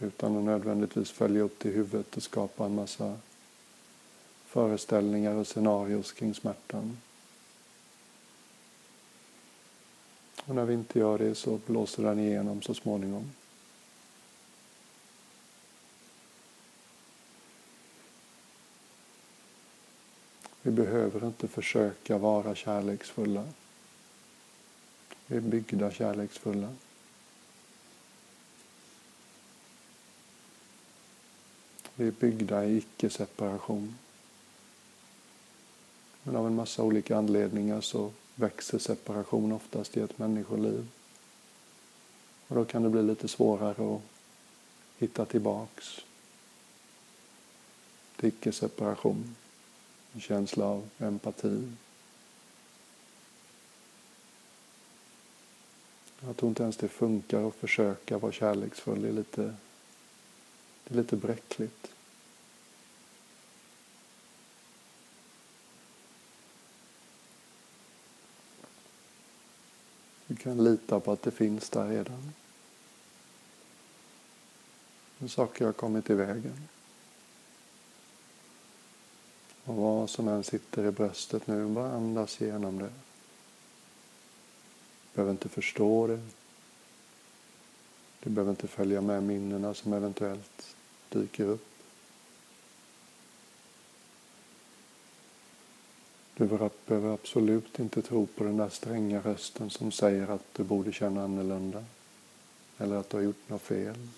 Utan 0.00 0.36
att 0.36 0.44
nödvändigtvis 0.44 1.10
följa 1.10 1.42
upp 1.42 1.58
det 1.58 1.68
i 1.68 1.72
huvudet 1.72 2.16
och 2.16 2.22
skapa 2.22 2.64
en 2.64 2.74
massa 2.74 3.16
föreställningar 4.46 5.34
och 5.34 5.46
scenarios 5.46 6.12
kring 6.12 6.34
smärtan. 6.34 6.96
Och 10.44 10.54
när 10.54 10.64
vi 10.64 10.74
inte 10.74 10.98
gör 10.98 11.18
det 11.18 11.34
så 11.34 11.60
blåser 11.66 12.02
den 12.02 12.18
igenom 12.18 12.62
så 12.62 12.74
småningom. 12.74 13.30
Vi 20.62 20.70
behöver 20.70 21.26
inte 21.26 21.48
försöka 21.48 22.18
vara 22.18 22.54
kärleksfulla. 22.54 23.44
Vi 25.26 25.36
är 25.36 25.40
byggda 25.40 25.90
kärleksfulla. 25.90 26.68
Vi 31.98 32.06
är 32.06 32.10
byggda 32.10 32.64
i 32.64 32.76
icke-separation. 32.76 33.94
Men 36.22 36.36
av 36.36 36.46
en 36.46 36.54
massa 36.54 36.82
olika 36.82 37.16
anledningar 37.16 37.80
så 37.80 38.12
växer 38.34 38.78
separation 38.78 39.52
oftast 39.52 39.96
i 39.96 40.00
ett 40.00 40.18
människoliv. 40.18 40.88
Och 42.48 42.56
då 42.56 42.64
kan 42.64 42.82
det 42.82 42.88
bli 42.88 43.02
lite 43.02 43.28
svårare 43.28 43.94
att 43.94 44.02
hitta 44.98 45.24
tillbaks 45.24 46.00
till 48.16 48.28
icke-separation. 48.28 49.36
En 50.12 50.20
känsla 50.20 50.64
av 50.64 50.88
empati. 50.98 51.72
Jag 56.20 56.36
tror 56.36 56.48
inte 56.48 56.62
ens 56.62 56.76
det 56.76 56.88
funkar 56.88 57.48
att 57.48 57.54
försöka 57.54 58.18
vara 58.18 58.32
kärleksfull. 58.32 59.02
Det 59.02 59.08
är 59.08 59.12
lite, 59.12 59.54
det 60.88 60.94
är 60.94 60.96
lite 60.96 61.16
bräckligt. 61.16 61.92
Du 70.26 70.36
kan 70.36 70.64
lita 70.64 71.00
på 71.00 71.12
att 71.12 71.22
det 71.22 71.30
finns 71.30 71.70
där 71.70 71.88
redan. 71.88 72.32
Saker 75.28 75.64
har 75.64 75.72
kommit 75.72 76.10
i 76.10 76.14
vägen. 76.14 76.68
Och 79.64 79.74
vad 79.74 80.10
som 80.10 80.28
än 80.28 80.44
sitter 80.44 80.86
i 80.86 80.90
bröstet 80.90 81.46
nu, 81.46 81.66
bara 81.66 81.92
andas 81.92 82.42
igenom 82.42 82.78
det. 82.78 82.92
Du 85.02 85.14
behöver 85.14 85.32
inte 85.32 85.48
förstå 85.48 86.06
det. 86.06 86.20
Du 88.20 88.30
behöver 88.30 88.50
inte 88.50 88.68
följa 88.68 89.00
med 89.00 89.22
minnena 89.22 89.74
som 89.74 89.92
eventuellt 89.92 90.76
dyker 91.10 91.44
upp. 91.44 91.64
Du 96.36 96.46
behöver 96.86 97.14
absolut 97.14 97.78
inte 97.78 98.02
tro 98.02 98.26
på 98.26 98.44
den 98.44 98.56
där 98.56 98.68
stränga 98.68 99.20
rösten 99.20 99.70
som 99.70 99.92
säger 99.92 100.28
att 100.28 100.44
du 100.52 100.64
borde 100.64 100.92
känna 100.92 101.24
annorlunda. 101.24 101.84
Eller 102.78 102.96
att 102.96 103.10
du 103.10 103.16
har 103.16 103.24
gjort 103.24 103.48
något 103.48 103.62
fel. 103.62 104.08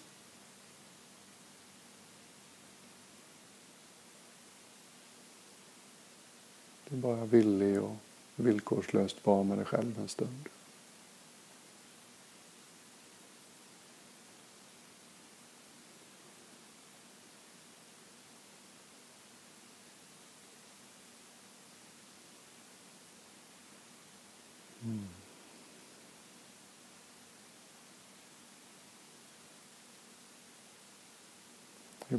Du 6.88 6.96
är 6.96 7.00
bara 7.00 7.24
villig 7.24 7.82
och 7.82 7.96
villkorslöst 8.36 9.26
vara 9.26 9.42
med 9.42 9.58
dig 9.58 9.66
själv 9.66 9.98
en 9.98 10.08
stund. 10.08 10.48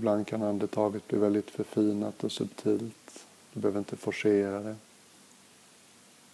Ibland 0.02 0.28
kan 0.28 0.44
andetaget 0.44 1.08
bli 1.08 1.18
väldigt 1.20 1.52
förfinat 1.52 2.24
och 2.24 2.32
subtilt. 2.32 3.26
Du 3.54 3.60
behöver 3.60 3.80
inte 3.80 3.96
forcera 3.96 4.60
det. 4.60 4.76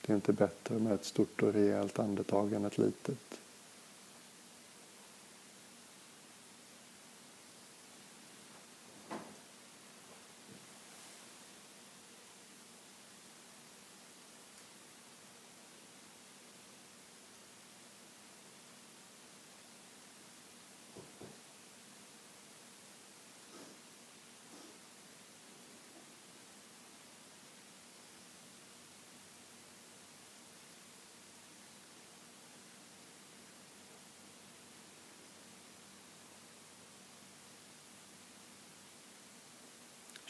Det 0.01 0.13
är 0.13 0.15
inte 0.15 0.33
bättre 0.33 0.79
med 0.79 0.93
ett 0.93 1.05
stort 1.05 1.43
och 1.43 1.53
rejält 1.53 1.99
andetag 1.99 2.53
än 2.53 2.65
ett 2.65 2.77
litet. 2.77 3.39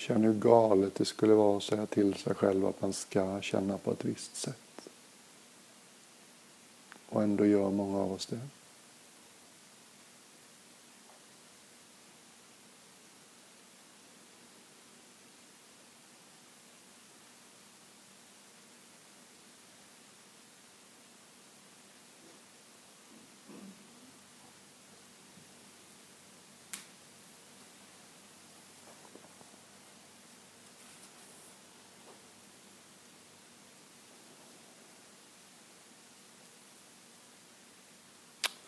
Känner 0.07 0.27
hur 0.27 0.33
galet 0.33 0.95
det 0.95 1.05
skulle 1.05 1.33
vara 1.33 1.57
att 1.57 1.63
säga 1.63 1.85
till 1.85 2.13
sig 2.13 2.35
själv 2.35 2.65
att 2.65 2.81
man 2.81 2.93
ska 2.93 3.41
känna 3.41 3.77
på 3.77 3.91
ett 3.91 4.05
visst 4.05 4.35
sätt. 4.35 4.89
Och 7.09 7.23
ändå 7.23 7.45
gör 7.45 7.71
många 7.71 7.97
av 7.97 8.11
oss 8.11 8.25
det. 8.25 8.39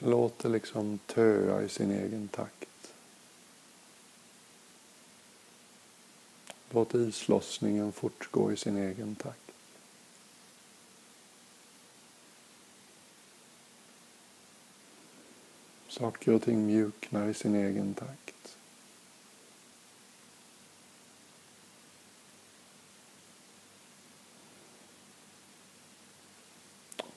Låt 0.10 0.40
det 0.40 0.50
liksom 0.50 1.00
töa 1.06 1.62
i 1.62 1.70
sin 1.70 1.92
egen 1.92 2.28
takt. 2.28 2.94
Låt 6.70 6.96
islossningen 6.96 7.92
fortgå 7.92 8.52
i 8.52 8.58
sin 8.58 8.78
egen 8.78 9.16
takt. 9.16 9.52
Saker 15.88 16.34
och 16.34 16.44
ting 16.44 16.66
mjuknar 16.66 17.28
i 17.28 17.34
sin 17.34 17.56
egen 17.56 17.94
takt. 17.94 18.58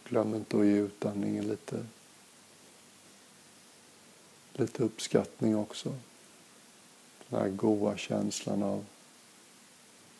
Glöm 0.05 0.35
inte 0.35 0.59
att 0.59 0.66
ge 0.66 0.76
utandningen 0.76 1.48
lite 1.48 1.87
lite 4.55 4.83
uppskattning 4.83 5.57
också. 5.57 5.95
Den 7.29 7.41
här 7.41 7.49
goa 7.49 7.97
känslan 7.97 8.62
av 8.62 8.85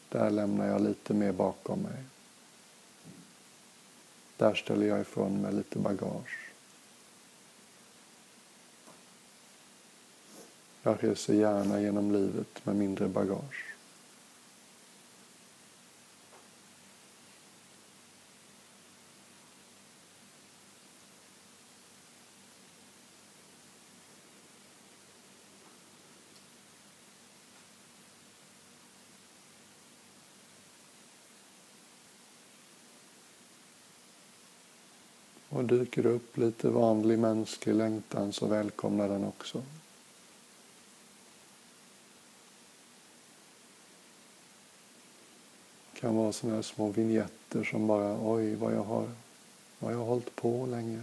där 0.09 0.31
lämnar 0.31 0.67
jag 0.67 0.83
lite 0.83 1.15
mer 1.15 1.33
bakom 1.33 1.83
mig. 1.83 2.03
Där 4.37 4.55
ställer 4.55 4.87
jag 4.87 5.01
ifrån 5.01 5.41
mig 5.41 5.53
lite 5.53 5.79
bagage. 5.79 6.39
Jag 10.83 11.05
reser 11.05 11.35
gärna 11.35 11.81
genom 11.81 12.13
livet 12.13 12.67
med 12.67 12.77
mindre 12.77 13.09
bagage. 13.09 13.72
Och 35.53 35.65
dyker 35.65 36.03
det 36.03 36.09
upp 36.09 36.37
lite 36.37 36.69
vanlig 36.69 37.19
mänsklig 37.19 37.75
längtan 37.75 38.33
så 38.33 38.47
välkomna 38.47 39.09
den 39.09 39.25
också. 39.25 39.63
Det 45.93 46.01
kan 46.01 46.17
vara 46.17 46.33
sådana 46.33 46.57
här 46.57 46.63
små 46.63 46.89
vignetter 46.91 47.65
som 47.65 47.87
bara, 47.87 48.19
oj 48.23 48.55
vad 48.55 48.75
jag 48.75 48.85
har, 48.85 49.11
vad 49.79 49.93
jag 49.93 49.99
har 49.99 50.07
hållit 50.07 50.37
på 50.37 50.67
länge. 50.67 51.03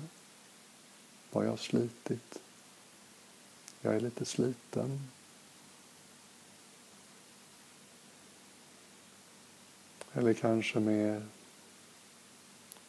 Vad 1.31 1.45
jag 1.45 1.49
har 1.49 1.57
slitit. 1.57 2.39
Jag 3.81 3.95
är 3.95 3.99
lite 3.99 4.25
sliten. 4.25 4.99
Eller 10.13 10.33
kanske 10.33 10.79
med 10.79 11.23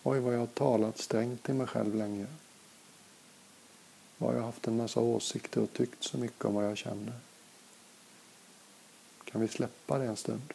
Oj, 0.02 0.20
vad 0.20 0.34
jag 0.34 0.38
har 0.38 0.46
talat 0.46 0.98
strängt 0.98 1.42
till 1.42 1.54
mig 1.54 1.66
själv 1.66 1.94
länge. 1.94 2.26
Vad 4.18 4.34
jag 4.34 4.40
har 4.40 4.46
haft 4.46 4.66
en 4.66 4.76
massa 4.76 5.00
åsikter 5.00 5.60
och 5.60 5.72
tyckt 5.72 6.04
så 6.04 6.18
mycket 6.18 6.44
om 6.44 6.54
vad 6.54 6.64
jag 6.64 6.76
känner. 6.76 7.12
Kan 9.24 9.40
vi 9.40 9.48
släppa 9.48 9.98
det 9.98 10.04
en 10.04 10.16
stund? 10.16 10.52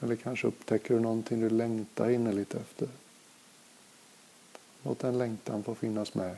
Eller 0.00 0.16
kanske 0.16 0.46
upptäcker 0.46 0.94
du 0.94 1.00
någonting 1.00 1.40
du 1.40 1.50
längtar 1.50 2.10
innerligt 2.10 2.54
efter. 2.54 2.88
Låt 4.82 4.98
den 4.98 5.18
längtan 5.18 5.64
få 5.64 5.74
finnas 5.74 6.14
med. 6.14 6.36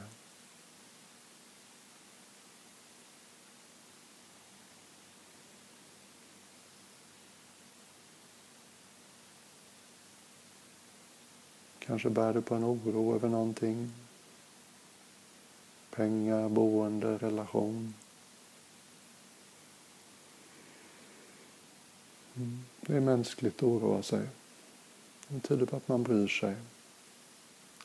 Kanske 11.94 12.11
bär 12.11 12.35
du 12.35 12.42
på 12.42 12.54
en 12.54 12.64
oro 12.64 13.14
över 13.14 13.28
någonting. 13.28 13.92
Pengar, 15.90 16.48
boende, 16.48 17.18
relation. 17.18 17.94
Mm, 22.37 22.62
det 22.80 22.96
är 22.96 23.00
mänskligt 23.00 23.57
att 23.57 23.62
oroa 23.62 24.02
sig. 24.02 24.28
Det 25.28 25.40
tyder 25.40 25.66
på 25.66 25.76
att 25.76 25.88
man 25.88 26.02
bryr 26.02 26.28
sig. 26.28 26.54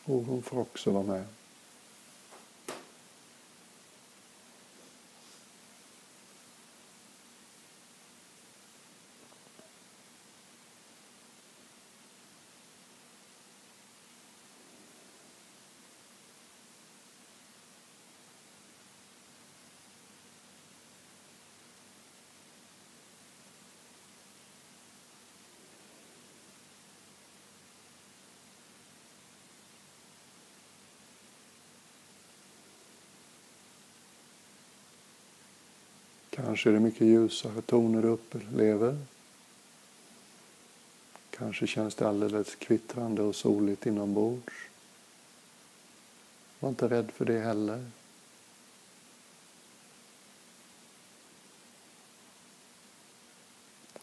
Oron 0.05 0.41
får 0.41 0.59
också 0.59 0.91
vara 0.91 1.03
med. 1.03 1.25
Kanske 36.49 36.69
är 36.69 36.73
det 36.73 36.79
mycket 36.79 37.01
ljusare 37.01 37.61
toner 37.61 38.01
du 38.01 38.07
upplever. 38.07 38.97
Kanske 41.29 41.67
känns 41.67 41.95
det 41.95 42.07
alldeles 42.07 42.55
kvittrande 42.55 43.21
och 43.21 43.35
soligt 43.35 43.85
inombords. 43.85 44.53
Var 46.59 46.69
inte 46.69 46.87
rädd 46.87 47.11
för 47.11 47.25
det 47.25 47.39
heller. 47.39 47.85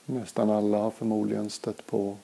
Nästan 0.05 0.51
alla 0.51 0.79
har 0.79 0.91
förmodligen 0.91 1.51
stött 1.51 1.87
på 1.87 2.17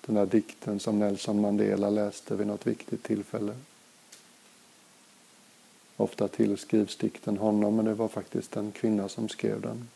den 0.00 0.14
där 0.14 0.26
dikten 0.26 0.80
som 0.80 0.98
Nelson 0.98 1.40
Mandela 1.40 1.90
läste 1.90 2.36
vid 2.36 2.46
något 2.46 2.66
viktigt 2.66 3.02
tillfälle. 3.02 3.54
Ofta 5.96 6.28
tillskrivs 6.28 6.96
dikten 6.96 7.38
honom, 7.38 7.76
men 7.76 7.84
det 7.84 7.94
var 7.94 8.08
faktiskt 8.08 8.56
en 8.56 8.72
kvinna 8.72 9.08
som 9.08 9.28
skrev 9.28 9.60
den. 9.60 9.88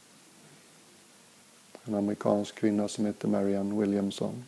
En 1.84 1.94
amerikansk 1.94 2.54
kvinna 2.54 2.88
som 2.88 3.06
heter 3.06 3.28
Marianne 3.28 3.80
Williamson. 3.80 4.44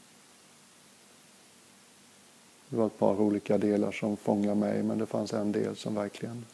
Det 2.68 2.76
var 2.76 2.86
ett 2.86 2.98
par 2.98 3.20
olika 3.20 3.58
delar 3.58 3.92
som 3.92 4.16
fångade 4.16 4.54
mig, 4.54 4.82
men 4.82 4.98
det 4.98 5.06
fanns 5.06 5.32
en 5.32 5.52
del 5.52 5.76
som 5.76 5.94
verkligen 5.94 6.44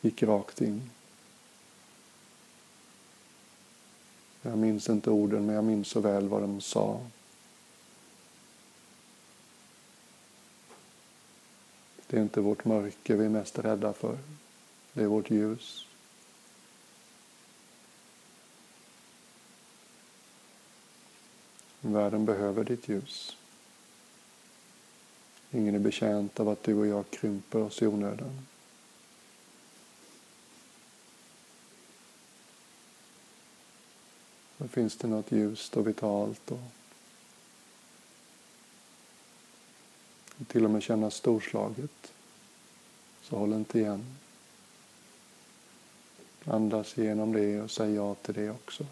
gick 0.00 0.22
rakt 0.22 0.60
in. 0.60 0.90
Jag 4.42 4.58
minns 4.58 4.88
inte 4.88 5.10
orden, 5.10 5.46
men 5.46 5.54
jag 5.54 5.64
minns 5.64 5.88
så 5.88 6.00
väl 6.00 6.28
vad 6.28 6.42
de 6.42 6.60
sa. 6.60 7.00
Det 12.10 12.16
är 12.16 12.22
inte 12.22 12.40
vårt 12.40 12.64
mörker 12.64 13.16
vi 13.16 13.24
är 13.24 13.28
mest 13.28 13.58
rädda 13.58 13.92
för. 13.92 14.18
Det 14.92 15.02
är 15.02 15.06
vårt 15.06 15.30
ljus. 15.30 15.86
Världen 21.80 22.24
behöver 22.24 22.64
ditt 22.64 22.88
ljus. 22.88 23.36
Ingen 25.50 25.74
är 25.74 25.78
betjänt 25.78 26.40
av 26.40 26.48
att 26.48 26.62
du 26.62 26.74
och 26.74 26.86
jag 26.86 27.10
krymper 27.10 27.58
oss 27.58 27.82
i 27.82 27.86
onödan. 27.86 28.46
Då 34.58 34.68
finns 34.68 34.96
det 34.96 35.08
något 35.08 35.32
ljust 35.32 35.76
och 35.76 35.86
vitalt 35.86 36.50
och 36.50 36.58
till 40.46 40.64
och 40.64 40.70
med 40.70 40.82
kännas 40.82 41.14
storslaget. 41.14 42.12
Så 43.22 43.36
håll 43.36 43.52
inte 43.52 43.78
igen. 43.78 44.04
Andas 46.44 46.98
igenom 46.98 47.32
det 47.32 47.60
och 47.60 47.70
säg 47.70 47.94
ja 47.94 48.14
till 48.14 48.34
det 48.34 48.50
också. 48.50 48.86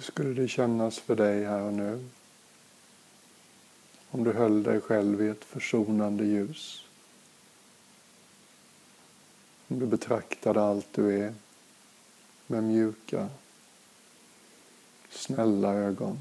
Hur 0.00 0.04
skulle 0.04 0.42
det 0.42 0.48
kännas 0.48 0.98
för 0.98 1.16
dig 1.16 1.44
här 1.44 1.60
och 1.60 1.72
nu? 1.72 2.08
Om 4.10 4.24
du 4.24 4.32
höll 4.32 4.62
dig 4.62 4.80
själv 4.80 5.22
i 5.22 5.28
ett 5.28 5.44
försonande 5.44 6.24
ljus. 6.24 6.84
Om 9.68 9.78
du 9.78 9.86
betraktade 9.86 10.62
allt 10.62 10.86
du 10.92 11.20
är 11.22 11.34
med 12.46 12.64
mjuka, 12.64 13.28
snälla 15.10 15.74
ögon. 15.74 16.18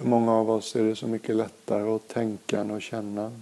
För 0.00 0.06
många 0.06 0.32
av 0.32 0.50
oss 0.50 0.76
är 0.76 0.84
det 0.84 0.96
så 0.96 1.06
mycket 1.06 1.36
lättare 1.36 1.90
att 1.90 2.08
tänka 2.08 2.60
än 2.60 2.70
att 2.70 2.82
känna. 2.82 3.40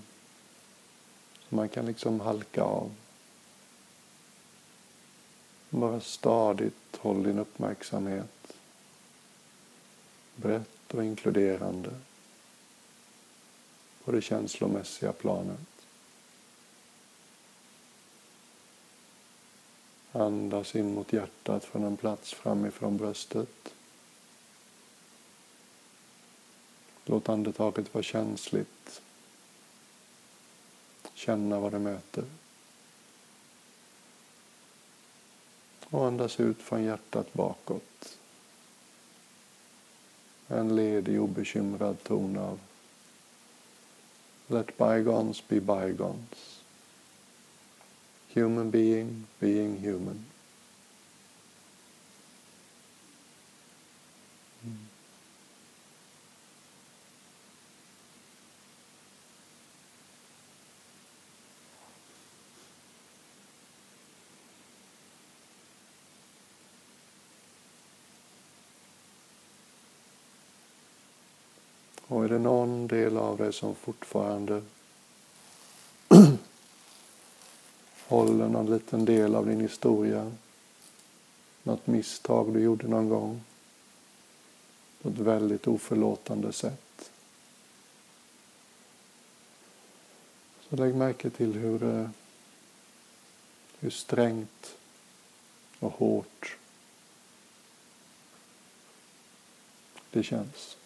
Man 1.49 1.69
kan 1.69 1.87
liksom 1.87 2.21
halka 2.21 2.63
av. 2.63 2.95
Bara 5.71 6.01
stadigt 6.01 6.97
håll 6.97 7.23
din 7.23 7.39
uppmärksamhet 7.39 8.53
brett 10.37 10.95
och 10.95 11.05
inkluderande 11.05 11.91
på 14.05 14.13
det 14.13 14.23
känslomässiga 14.23 15.13
planet. 15.13 15.87
Andas 20.13 20.77
in 20.77 20.95
mot 20.95 21.13
hjärtat 21.13 21.65
från 21.65 21.85
en 21.85 21.97
plats 21.97 22.35
framifrån 22.35 22.97
bröstet. 22.97 23.75
Låt 27.11 27.29
andetaget 27.29 27.95
vara 27.95 28.03
känsligt. 28.03 29.03
Känna 31.15 31.61
vad 31.61 31.73
det 31.73 31.79
möter. 31.79 32.25
Och 35.85 36.07
andas 36.07 36.41
ut 36.41 36.63
från 36.63 36.83
hjärtat 36.83 37.33
bakåt. 37.33 38.19
En 40.49 40.77
ledig, 40.77 41.21
obekymrad 41.21 42.03
ton 42.03 42.39
av 42.39 42.61
Let 44.47 44.79
bygones 44.79 45.49
be 45.49 45.61
bygones. 45.61 46.63
Human 48.35 48.71
being 48.71 49.27
being 49.39 49.77
human. 49.77 50.25
Och 72.09 72.25
är 72.25 72.29
det 72.29 72.39
någon 72.39 72.87
del 72.87 73.17
av 73.17 73.37
dig 73.37 73.53
som 73.53 73.75
fortfarande 73.75 74.63
håller 78.09 78.49
någon 78.49 78.71
liten 78.71 79.05
del 79.05 79.35
av 79.35 79.47
din 79.47 79.61
historia, 79.61 80.33
något 81.63 81.87
misstag 81.87 82.53
du 82.55 82.61
gjorde 82.61 82.89
någon 82.89 83.09
gång 83.09 83.41
på 85.03 85.09
ett 85.09 85.19
väldigt 85.19 85.67
oförlåtande 85.67 86.53
sätt. 86.53 87.11
Så 90.69 90.77
lägg 90.77 90.95
märke 90.95 91.31
till 91.31 91.53
hur, 91.53 91.83
eh, 91.83 92.09
hur 93.79 93.91
strängt 93.91 94.77
och 95.79 95.93
hårt 95.93 96.57
det 100.11 100.23
känns. 100.23 100.78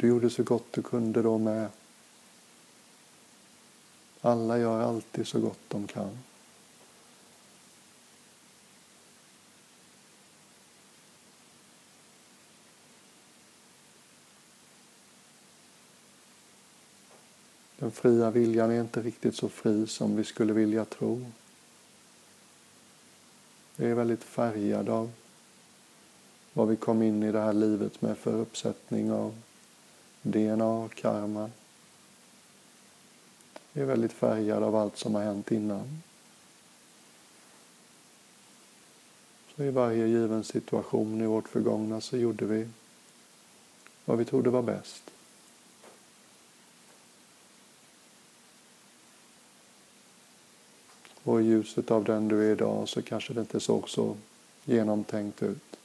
Du 0.00 0.08
gjorde 0.08 0.30
så 0.30 0.42
gott 0.42 0.72
du 0.72 0.82
kunde 0.82 1.22
då 1.22 1.38
med. 1.38 1.68
Alla 4.20 4.58
gör 4.58 4.80
alltid 4.80 5.26
så 5.26 5.40
gott 5.40 5.58
de 5.68 5.86
kan. 5.86 6.18
Den 17.78 17.90
fria 17.90 18.30
viljan 18.30 18.70
är 18.70 18.80
inte 18.80 19.02
riktigt 19.02 19.34
så 19.34 19.48
fri 19.48 19.86
som 19.86 20.16
vi 20.16 20.24
skulle 20.24 20.52
vilja 20.52 20.84
tro. 20.84 21.26
Vi 23.76 23.90
är 23.90 23.94
väldigt 23.94 24.24
färgad 24.24 24.88
av 24.88 25.10
vad 26.52 26.68
vi 26.68 26.76
kom 26.76 27.02
in 27.02 27.22
i 27.22 27.32
det 27.32 27.40
här 27.40 27.52
livet 27.52 28.02
med 28.02 28.18
för 28.18 28.34
uppsättning 28.34 29.12
av 29.12 29.34
DNA, 30.22 30.88
karma. 30.94 31.50
Vi 33.72 33.80
är 33.80 33.86
väldigt 33.86 34.12
färgade 34.12 34.66
av 34.66 34.76
allt 34.76 34.96
som 34.96 35.14
har 35.14 35.22
hänt 35.22 35.52
innan. 35.52 36.02
Så 39.56 39.62
i 39.62 39.70
varje 39.70 40.06
given 40.06 40.44
situation 40.44 41.20
i 41.20 41.26
vårt 41.26 41.48
förgångna 41.48 42.00
så 42.00 42.16
gjorde 42.16 42.44
vi 42.44 42.68
vad 44.04 44.18
vi 44.18 44.24
trodde 44.24 44.50
var 44.50 44.62
bäst. 44.62 45.02
Och 51.22 51.40
i 51.40 51.44
ljuset 51.44 51.90
av 51.90 52.04
den 52.04 52.28
du 52.28 52.48
är 52.48 52.52
idag 52.52 52.88
så 52.88 53.02
kanske 53.02 53.32
det 53.34 53.40
inte 53.40 53.60
såg 53.60 53.88
så 53.88 54.16
genomtänkt 54.64 55.42
ut. 55.42 55.76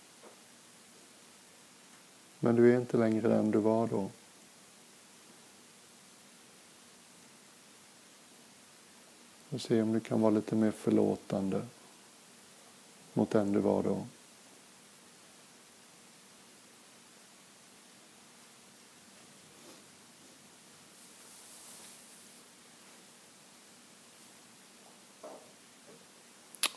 Men 2.39 2.55
du 2.55 2.73
är 2.73 2.79
inte 2.79 2.97
längre 2.97 3.27
den 3.27 3.51
du 3.51 3.59
var 3.59 3.87
då. 3.87 4.09
Och 9.55 9.61
se 9.61 9.81
om 9.81 9.93
du 9.93 9.99
kan 9.99 10.21
vara 10.21 10.31
lite 10.31 10.55
mer 10.55 10.71
förlåtande 10.71 11.61
mot 13.13 13.31
den 13.31 13.53
du 13.53 13.59
var 13.59 13.83
då. 13.83 14.05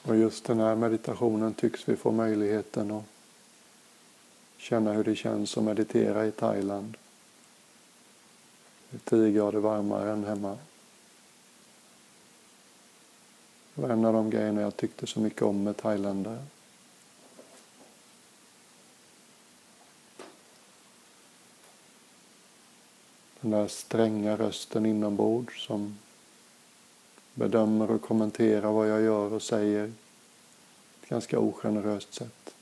Och 0.02 0.16
just 0.16 0.44
den 0.44 0.60
här 0.60 0.76
meditationen 0.76 1.54
tycks 1.54 1.88
vi 1.88 1.96
få 1.96 2.12
möjligheten 2.12 2.90
att 2.90 3.04
känna 4.56 4.92
hur 4.92 5.04
det 5.04 5.16
känns 5.16 5.58
att 5.58 5.64
meditera 5.64 6.26
i 6.26 6.30
Thailand. 6.30 6.96
Det 8.90 8.96
är 8.96 9.10
tio 9.10 9.32
grader 9.32 9.58
varmare 9.58 10.12
än 10.12 10.24
hemma. 10.24 10.58
Det 13.78 13.82
var 13.82 13.90
en 13.90 14.04
av 14.04 14.12
de 14.12 14.30
grejerna 14.30 14.60
jag 14.60 14.76
tyckte 14.76 15.06
så 15.06 15.20
mycket 15.20 15.42
om 15.42 15.62
med 15.62 15.76
thailändare. 15.76 16.44
Den 23.40 23.50
där 23.50 23.68
stränga 23.68 24.36
rösten 24.36 24.86
inombords 24.86 25.66
som 25.66 25.98
bedömer 27.34 27.90
och 27.90 28.02
kommenterar 28.02 28.72
vad 28.72 28.88
jag 28.88 29.02
gör 29.02 29.32
och 29.32 29.42
säger 29.42 29.86
på 29.86 29.92
ett 31.02 31.08
ganska 31.08 31.38
ogeneröst 31.38 32.14
sätt. 32.14 32.54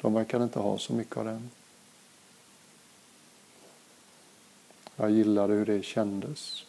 De 0.00 0.14
verkar 0.14 0.42
inte 0.42 0.58
ha 0.58 0.78
så 0.78 0.92
mycket 0.92 1.16
av 1.16 1.24
den. 1.24 1.50
Jag 4.96 5.10
gillade 5.10 5.54
hur 5.54 5.66
det 5.66 5.82
kändes. 5.82 6.64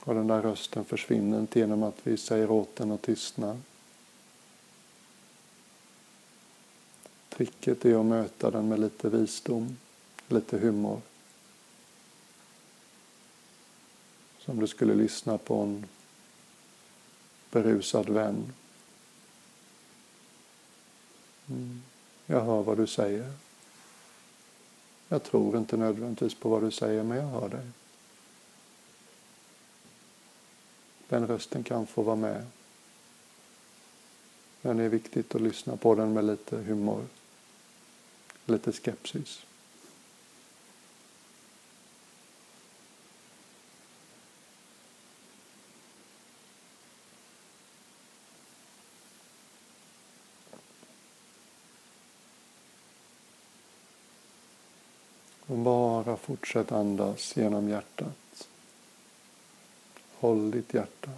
Och 0.00 0.14
den 0.14 0.26
där 0.26 0.42
rösten 0.42 0.84
försvinner 0.84 1.40
inte 1.40 1.58
genom 1.58 1.82
att 1.82 1.96
vi 2.02 2.16
säger 2.16 2.50
åt 2.50 2.76
den 2.76 2.90
att 2.90 3.02
tystna. 3.02 3.60
Tricket 7.28 7.84
är 7.84 8.00
att 8.00 8.06
möta 8.06 8.50
den 8.50 8.68
med 8.68 8.80
lite 8.80 9.08
visdom, 9.08 9.76
lite 10.28 10.58
humor. 10.58 11.00
Som 14.38 14.60
du 14.60 14.66
skulle 14.66 14.94
lyssna 14.94 15.38
på 15.38 15.54
en 15.54 15.86
berusad 17.50 18.08
vän. 18.08 18.52
Mm. 21.48 21.82
Jag 22.26 22.40
hör 22.40 22.62
vad 22.62 22.76
du 22.76 22.86
säger. 22.86 23.32
Jag 25.08 25.22
tror 25.22 25.58
inte 25.58 25.76
nödvändigtvis 25.76 26.34
på 26.34 26.48
vad 26.48 26.62
du 26.62 26.70
säger, 26.70 27.02
men 27.02 27.16
jag 27.16 27.26
hör 27.26 27.48
dig. 27.48 27.66
Den 31.10 31.26
rösten 31.26 31.62
kan 31.62 31.86
få 31.86 32.02
vara 32.02 32.16
med. 32.16 32.46
Men 34.62 34.76
det 34.76 34.82
är 34.82 34.88
viktigt 34.88 35.34
att 35.34 35.40
lyssna 35.40 35.76
på 35.76 35.94
den 35.94 36.12
med 36.12 36.24
lite 36.24 36.56
humor, 36.56 37.04
lite 38.46 38.72
skepsis. 38.72 39.42
Och 55.46 55.58
bara 55.58 56.16
fortsätt 56.16 56.72
andas 56.72 57.36
genom 57.36 57.68
hjärtat. 57.68 58.29
Håll 60.20 60.50
ditt 60.50 60.74
hjärta. 60.74 61.10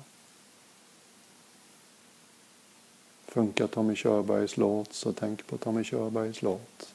Funkar 3.27 3.67
Tommy 3.67 3.95
Körbergs 3.97 4.57
låt 4.57 4.93
så 4.93 5.13
tänk 5.13 5.47
på 5.47 5.59
Tommy 5.59 5.85
Körbergs 5.85 6.43
låt. 6.43 6.95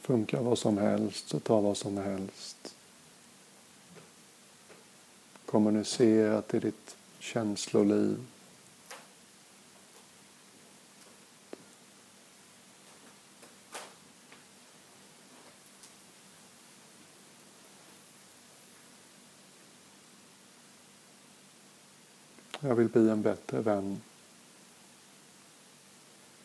Funkar 0.00 0.42
vad 0.42 0.58
som 0.58 0.78
helst 0.78 1.28
så 1.28 1.40
ta 1.40 1.60
vad 1.60 1.76
som 1.76 1.96
helst. 1.96 2.74
Kommunicera 5.46 6.42
till 6.42 6.60
ditt 6.60 6.96
känsloliv. 7.18 8.26
Jag 22.74 22.78
vill 22.78 22.88
bli 22.88 23.08
en 23.08 23.22
bättre 23.22 23.60
vän. 23.60 24.00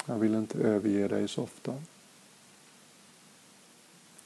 Jag 0.06 0.16
vill 0.20 0.36
inte 0.36 0.58
överge 0.58 1.08
dig 1.08 1.28
så 1.28 1.44
ofta. 1.44 1.76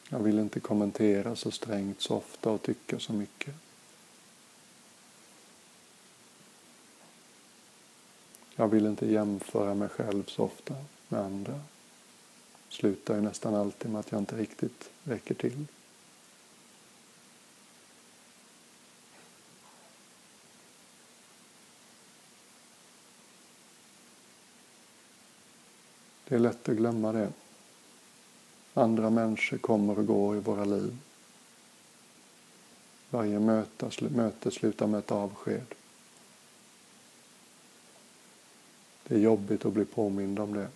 Jag 0.10 0.20
vill 0.20 0.40
inte 0.40 0.60
kommentera 0.60 1.36
så 1.36 1.52
strängt 1.52 2.02
så 2.02 2.16
ofta 2.16 2.50
och 2.50 2.62
tycka 2.62 3.00
så 3.00 3.14
mycket. 3.14 3.56
Jag 8.56 8.68
vill 8.68 8.86
inte 8.86 9.12
jämföra 9.12 9.74
mig 9.74 9.90
själv 9.90 10.24
så 10.26 10.44
ofta 10.44 10.76
med 11.08 11.22
andra. 11.22 11.62
Slutar 12.70 13.16
ju 13.16 13.22
nästan 13.22 13.56
alltid 13.56 13.92
med 13.92 14.00
att 14.00 14.12
jag 14.12 14.22
inte 14.22 14.38
riktigt 14.38 14.90
räcker 15.04 15.36
till. 15.36 15.66
Det 26.34 26.38
är 26.38 26.42
lätt 26.42 26.70
att 26.70 26.76
glömma 26.76 27.12
det. 27.12 27.32
Andra 28.74 29.10
människor 29.10 29.58
kommer 29.58 30.00
och 30.00 30.08
går 30.08 30.38
i 30.38 30.40
våra 30.40 30.66
liv. 30.66 30.98
Varje 33.10 33.40
möte, 33.40 34.10
möte 34.10 34.52
slutar 34.52 34.88
med 34.88 35.00
ett 35.00 35.12
avsked. 35.12 35.66
Det 39.04 39.16
är 39.16 39.20
jobbigt 39.20 39.66
att 39.66 39.74
bli 39.74 39.86
påmind 39.86 40.40
om 40.40 40.54
det. 40.54 40.68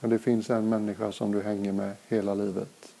Men 0.00 0.10
det 0.10 0.18
finns 0.18 0.50
en 0.50 0.68
människa 0.68 1.12
som 1.12 1.32
du 1.32 1.42
hänger 1.42 1.72
med 1.72 1.96
hela 2.08 2.34
livet. 2.34 2.94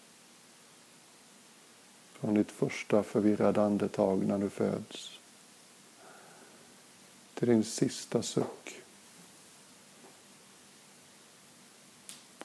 Från 2.12 2.34
ditt 2.34 2.50
första 2.50 3.02
förvirrade 3.02 3.62
andetag 3.62 4.26
när 4.26 4.38
du 4.38 4.50
föds 4.50 5.17
till 7.38 7.48
din 7.48 7.64
sista 7.64 8.22
suck. 8.22 8.82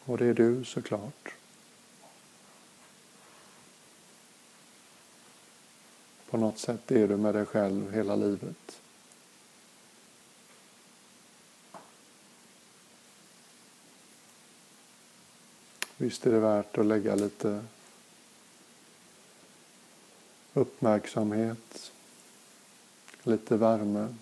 Och 0.06 0.17
det 0.17 0.25
är 0.25 0.34
du 0.34 0.65
såklart. 0.65 1.34
På 6.29 6.38
något 6.38 6.60
sätt 6.60 6.91
är 6.91 7.08
du 7.08 7.17
med 7.17 7.36
dig 7.36 7.45
själv 7.45 7.93
hela 7.93 8.15
livet. 8.15 8.82
Visst 15.97 16.25
är 16.25 16.32
det 16.32 16.39
värt 16.39 16.77
att 16.77 16.86
lägga 16.86 17.15
lite 17.15 17.65
uppmärksamhet, 20.53 21.91
lite 23.23 23.58
värme 23.58 24.15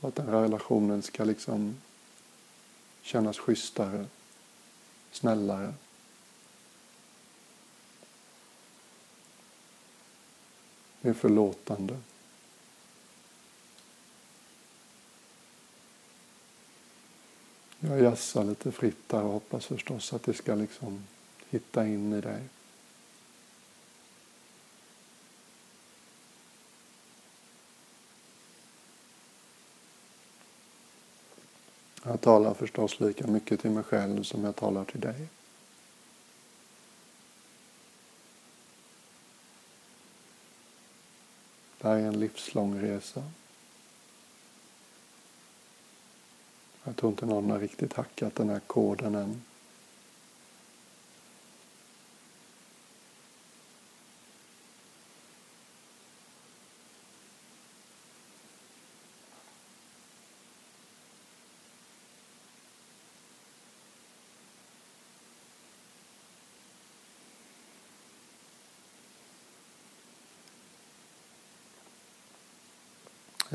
på 0.00 0.08
att 0.08 0.14
den 0.14 0.26
relationen 0.26 1.02
ska 1.02 1.24
liksom 1.24 1.76
kännas 3.02 3.38
schysstare, 3.38 4.06
snällare. 5.12 5.74
Mer 11.00 11.12
förlåtande. 11.12 11.98
Jag 17.80 18.00
jassar 18.00 18.44
lite 18.44 18.72
fritt 18.72 19.08
där 19.08 19.22
och 19.22 19.32
hoppas 19.32 19.66
förstås 19.66 20.12
att 20.12 20.22
det 20.22 20.34
ska 20.34 20.54
liksom 20.54 21.04
hitta 21.50 21.86
in 21.86 22.12
i 22.12 22.20
dig. 22.20 22.42
Jag 32.16 32.20
talar 32.20 32.54
förstås 32.54 33.00
lika 33.00 33.26
mycket 33.26 33.60
till 33.60 33.70
mig 33.70 33.82
själv 33.82 34.22
som 34.22 34.44
jag 34.44 34.56
talar 34.56 34.84
till 34.84 35.00
dig. 35.00 35.28
Det 41.78 41.88
här 41.88 41.96
är 41.96 42.06
en 42.06 42.20
livslång 42.20 42.80
resa. 42.80 43.22
Jag 46.84 46.96
tror 46.96 47.10
inte 47.12 47.26
någon 47.26 47.50
har 47.50 47.58
riktigt 47.58 47.92
hackat 47.92 48.34
den 48.34 48.48
här 48.48 48.60
koden 48.60 49.14
än. 49.14 49.42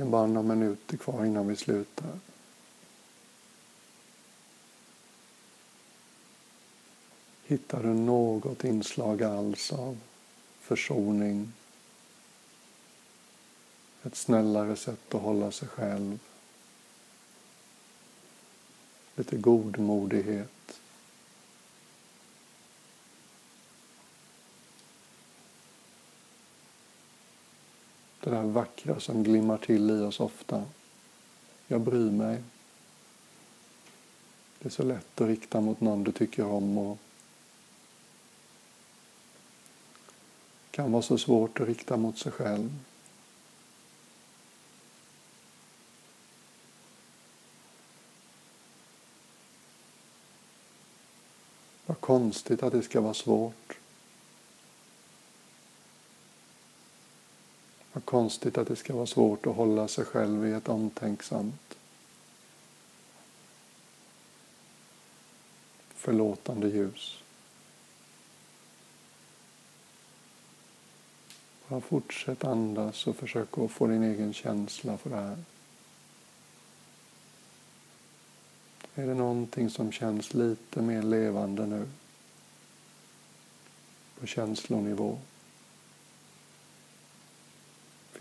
Det 0.01 0.05
är 0.05 0.09
bara 0.09 0.27
några 0.27 0.55
minuter 0.55 0.97
kvar 0.97 1.25
innan 1.25 1.47
vi 1.47 1.55
slutar. 1.55 2.19
Hittar 7.43 7.83
du 7.83 7.89
något 7.89 8.63
inslag 8.63 9.23
alls 9.23 9.71
av 9.71 9.97
försoning, 10.59 11.53
ett 14.03 14.15
snällare 14.15 14.75
sätt 14.75 15.15
att 15.15 15.21
hålla 15.21 15.51
sig 15.51 15.67
själv, 15.67 16.19
lite 19.15 19.37
godmodighet, 19.37 20.60
Det 28.23 28.29
där 28.29 28.43
vackra 28.43 28.99
som 28.99 29.23
glimmar 29.23 29.57
till 29.57 29.89
i 29.89 30.01
oss 30.01 30.19
ofta. 30.19 30.65
Jag 31.67 31.81
bryr 31.81 32.11
mig. 32.11 32.43
Det 34.59 34.67
är 34.67 34.69
så 34.69 34.83
lätt 34.83 35.21
att 35.21 35.27
rikta 35.27 35.61
mot 35.61 35.81
någon 35.81 36.03
du 36.03 36.11
tycker 36.11 36.45
om 36.45 36.77
och 36.77 36.97
kan 40.71 40.91
vara 40.91 41.01
så 41.01 41.17
svårt 41.17 41.59
att 41.59 41.67
rikta 41.67 41.97
mot 41.97 42.17
sig 42.17 42.31
själv. 42.31 42.69
Vad 51.85 51.99
konstigt 51.99 52.63
att 52.63 52.73
det 52.73 52.81
ska 52.81 53.01
vara 53.01 53.13
svårt. 53.13 53.80
Vad 58.01 58.05
konstigt 58.05 58.57
att 58.57 58.67
det 58.67 58.75
ska 58.75 58.95
vara 58.95 59.05
svårt 59.05 59.47
att 59.47 59.55
hålla 59.55 59.87
sig 59.87 60.05
själv 60.05 60.47
i 60.47 60.51
ett 60.51 60.69
omtänksamt, 60.69 61.77
förlåtande 65.95 66.67
ljus. 66.67 67.17
Bara 71.67 71.81
fortsätt 71.81 72.43
andas 72.43 73.07
och 73.07 73.15
försök 73.15 73.57
att 73.57 73.71
få 73.71 73.87
din 73.87 74.03
egen 74.03 74.33
känsla 74.33 74.97
för 74.97 75.09
det 75.09 75.15
här. 75.15 75.37
Är 78.95 79.07
det 79.07 79.13
någonting 79.13 79.69
som 79.69 79.91
känns 79.91 80.33
lite 80.33 80.81
mer 80.81 81.01
levande 81.01 81.65
nu? 81.65 81.87
På 84.19 84.27
känslonivå? 84.27 85.19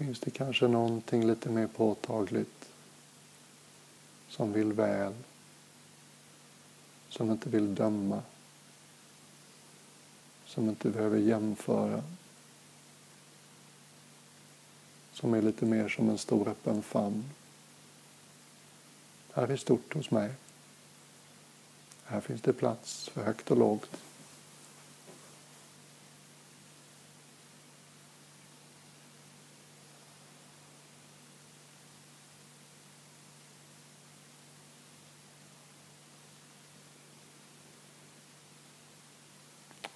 Finns 0.01 0.21
det 0.21 0.31
kanske 0.31 0.69
någonting 0.69 1.27
lite 1.27 1.49
mer 1.49 1.67
påtagligt 1.67 2.69
som 4.29 4.53
vill 4.53 4.73
väl, 4.73 5.15
som 7.09 7.31
inte 7.31 7.49
vill 7.49 7.75
döma, 7.75 8.23
som 10.47 10.69
inte 10.69 10.89
behöver 10.89 11.19
jämföra, 11.19 12.03
som 15.13 15.35
är 15.35 15.43
lite 15.43 15.65
mer 15.65 15.89
som 15.89 16.09
en 16.09 16.19
stor 16.19 16.49
öppen 16.49 16.83
famn. 16.83 17.31
Här 19.33 19.49
är 19.49 19.57
stort 19.57 19.95
hos 19.95 20.11
mig. 20.11 20.35
Här 22.05 22.21
finns 22.21 22.43
det 22.43 22.53
plats 22.53 23.09
för 23.09 23.25
högt 23.25 23.51
och 23.51 23.57
lågt. 23.57 24.01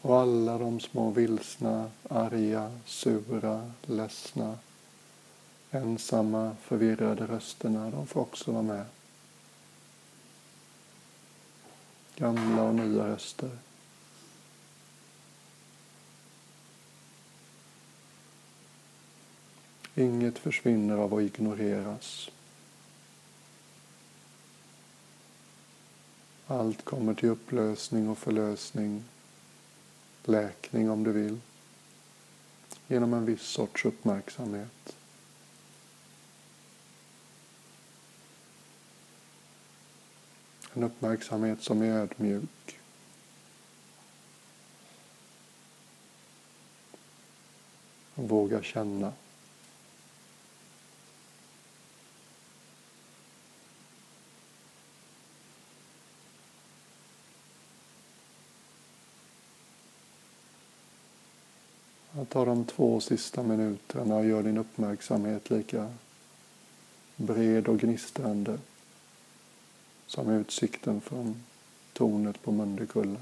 Och 0.05 0.14
alla 0.25 0.59
de 0.59 0.81
små 0.81 1.11
vilsna, 1.11 1.91
arga, 2.09 2.81
sura, 2.87 3.72
ledsna, 3.83 4.59
ensamma, 5.70 6.57
förvirrade 6.62 7.27
rösterna, 7.27 7.91
de 7.91 8.07
får 8.07 8.20
också 8.20 8.53
vara 8.53 8.62
med. 8.62 8.87
Gamla 12.16 12.62
och 12.62 12.75
nya 12.75 13.09
röster. 13.09 13.59
Inget 19.95 20.39
försvinner 20.39 20.97
av 20.97 21.14
att 21.14 21.22
ignoreras. 21.22 22.31
Allt 26.47 26.85
kommer 26.85 27.14
till 27.14 27.29
upplösning 27.29 28.09
och 28.09 28.18
förlösning 28.18 29.05
läkning 30.29 30.91
om 30.91 31.05
du 31.05 31.12
vill, 31.12 31.41
genom 32.87 33.14
en 33.14 33.25
viss 33.25 33.43
sorts 33.43 33.85
uppmärksamhet. 33.85 34.97
En 40.72 40.83
uppmärksamhet 40.83 41.62
som 41.62 41.83
är 41.83 41.91
ödmjuk. 41.91 42.79
Och 48.14 48.29
vågar 48.29 48.62
känna. 48.62 49.12
Ta 62.35 62.45
de 62.45 62.64
två 62.64 63.01
sista 63.01 63.43
minuterna 63.43 64.16
och 64.16 64.26
gör 64.26 64.43
din 64.43 64.59
uppmärksamhet 64.59 65.51
lika 65.51 65.91
bred 67.16 67.68
och 67.68 67.78
gnistrande 67.78 68.59
som 70.07 70.30
utsikten 70.30 71.01
från 71.01 71.43
tornet 71.93 72.43
på 72.43 72.53
Mundekulla. 72.53 73.20